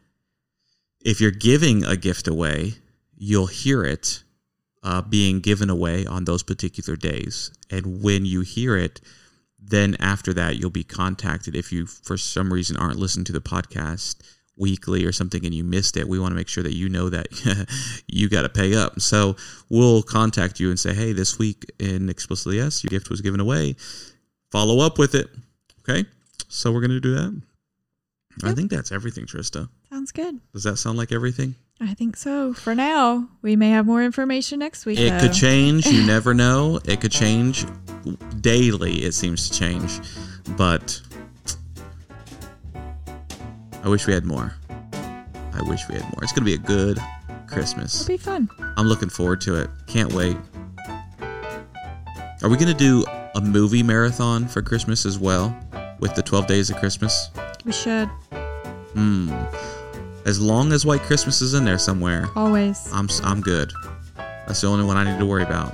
if 1.01 1.21
you're 1.21 1.31
giving 1.31 1.85
a 1.85 1.97
gift 1.97 2.29
away, 2.29 2.75
you'll 3.17 3.47
hear 3.47 3.85
it 3.85 4.23
uh, 4.83 5.03
being 5.03 5.41
given 5.41 5.71
away 5.71 6.07
on 6.07 6.25
those 6.25 6.43
particular 6.43 6.97
days. 6.97 7.51
And 7.71 8.03
when 8.03 8.25
you 8.25 8.43
hear 8.43 8.77
it, 8.77 9.01
then 9.59 9.97
after 9.99 10.33
that, 10.35 10.57
you'll 10.57 10.71
be 10.71 10.85
contacted 10.85 11.57
if 11.57 11.73
you, 11.73 11.87
for 11.87 12.17
some 12.17 12.53
reason, 12.53 12.77
aren't 12.77 12.99
listening 12.99 13.25
to 13.27 13.33
the 13.33 13.41
podcast 13.41 14.17
weekly 14.59 15.05
or 15.05 15.13
something 15.13 15.45
and 15.45 15.55
you 15.55 15.65
missed 15.65 15.97
it, 15.97 16.09
we 16.09 16.19
want 16.19 16.33
to 16.33 16.37
make 16.37 16.49
sure 16.49 16.63
that 16.63 16.75
you 16.75 16.89
know 16.89 17.09
that 17.09 17.29
you 18.07 18.29
got 18.29 18.43
to 18.43 18.49
pay 18.49 18.75
up. 18.75 19.01
So 19.01 19.37
we'll 19.69 20.03
contact 20.03 20.61
you 20.61 20.71
and 20.71 20.79
say, 20.79 20.95
hey, 20.95 21.13
this 21.13 21.39
week 21.39 21.65
in 21.79 22.09
Explicitly 22.09 22.61
Us, 22.61 22.83
your 22.83 22.91
gift 22.91 23.11
was 23.11 23.21
given 23.21 23.41
away. 23.41 23.77
Follow 24.51 24.81
up 24.81 24.99
with 24.99 25.15
it. 25.15 25.29
Okay. 25.89 26.09
So 26.49 26.73
we're 26.73 26.81
going 26.81 26.91
to 26.91 27.01
do 27.01 27.15
that. 27.15 27.43
I 28.45 28.53
think 28.53 28.71
that's 28.71 28.93
everything, 28.93 29.27
Trista. 29.27 29.69
Sounds 29.91 30.13
good. 30.13 30.41
Does 30.53 30.63
that 30.63 30.77
sound 30.77 30.97
like 30.97 31.13
everything? 31.13 31.57
I 31.81 31.95
think 31.95 32.17
so. 32.17 32.53
For 32.53 32.75
now, 32.75 33.29
we 33.43 33.57
may 33.57 33.71
have 33.71 33.87
more 33.87 34.03
information 34.03 34.59
next 34.59 34.87
week. 34.87 34.99
It 34.99 35.11
though. 35.11 35.21
could 35.21 35.33
change. 35.33 35.87
You 35.87 36.07
never 36.07 36.35
know. 36.35 36.81
It 36.85 37.01
could 37.01 37.13
change 37.13 37.65
daily, 38.41 39.05
it 39.05 39.13
seems 39.13 39.49
to 39.49 39.59
change. 39.59 40.01
But 40.57 41.01
I 43.89 43.91
wish 43.91 44.07
we 44.07 44.13
had 44.13 44.27
more. 44.27 44.53
I 45.55 45.63
wish 45.63 45.89
we 45.89 45.95
had 45.95 46.05
more. 46.05 46.23
It's 46.23 46.33
going 46.33 46.43
to 46.43 46.45
be 46.45 46.53
a 46.53 46.59
good 46.59 46.99
Christmas. 47.47 48.03
It'll 48.03 48.09
be 48.09 48.17
fun. 48.19 48.51
I'm 48.77 48.87
looking 48.87 49.09
forward 49.09 49.41
to 49.41 49.55
it. 49.63 49.71
Can't 49.87 50.13
wait. 50.13 50.37
Are 52.43 52.51
we 52.51 52.59
going 52.59 52.69
to 52.69 52.75
do 52.75 53.03
a 53.35 53.41
movie 53.41 53.83
marathon 53.83 54.47
for 54.47 54.61
Christmas 54.61 55.07
as 55.07 55.19
well 55.19 55.59
with 56.01 56.15
the 56.15 56.23
12 56.23 56.47
days 56.47 56.69
of 56.69 56.77
Christmas? 56.77 57.31
We 57.65 57.73
should 57.73 58.11
Hmm. 58.93 59.33
As 60.27 60.39
long 60.39 60.75
as 60.75 60.85
White 60.85 61.01
Christmas 61.01 61.41
is 61.41 61.55
in 61.55 61.65
there 61.65 61.79
somewhere, 61.79 62.27
always. 62.37 62.93
I'm 62.93 63.09
I'm 63.25 63.41
good. 63.41 63.73
That's 64.47 64.61
the 64.61 64.67
only 64.67 64.85
one 64.85 64.99
I 64.99 65.11
need 65.11 65.19
to 65.19 65.25
worry 65.25 65.45
about. 65.45 65.73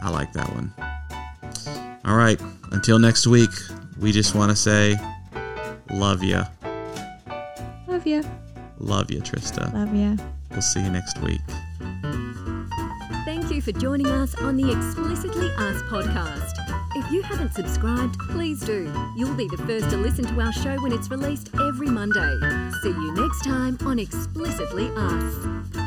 I 0.00 0.10
like 0.10 0.32
that 0.34 0.48
one. 0.54 0.72
All 2.04 2.14
right. 2.16 2.40
Until 2.70 3.00
next 3.00 3.26
week, 3.26 3.50
we 3.98 4.12
just 4.12 4.36
want 4.36 4.50
to 4.50 4.56
say, 4.56 4.96
love 5.90 6.22
you, 6.22 6.44
Love 8.06 8.24
you. 8.24 8.30
love 8.78 9.10
you, 9.10 9.20
Trista. 9.20 9.72
Love 9.74 9.92
you. 9.92 10.16
We'll 10.52 10.62
see 10.62 10.80
you 10.80 10.90
next 10.90 11.20
week. 11.22 11.40
Thank 13.24 13.50
you 13.50 13.60
for 13.60 13.72
joining 13.72 14.06
us 14.06 14.36
on 14.36 14.56
the 14.56 14.70
Explicitly 14.70 15.48
Us 15.56 15.82
podcast. 15.82 16.52
If 16.94 17.10
you 17.10 17.22
haven't 17.22 17.52
subscribed, 17.52 18.16
please 18.30 18.60
do. 18.60 18.92
You'll 19.16 19.34
be 19.34 19.48
the 19.48 19.58
first 19.58 19.90
to 19.90 19.96
listen 19.96 20.24
to 20.26 20.40
our 20.40 20.52
show 20.52 20.76
when 20.82 20.92
it's 20.92 21.10
released 21.10 21.50
every 21.56 21.88
Monday. 21.88 22.38
See 22.82 22.90
you 22.90 23.12
next 23.14 23.44
time 23.44 23.76
on 23.84 23.98
Explicitly 23.98 24.88
Us. 24.94 25.85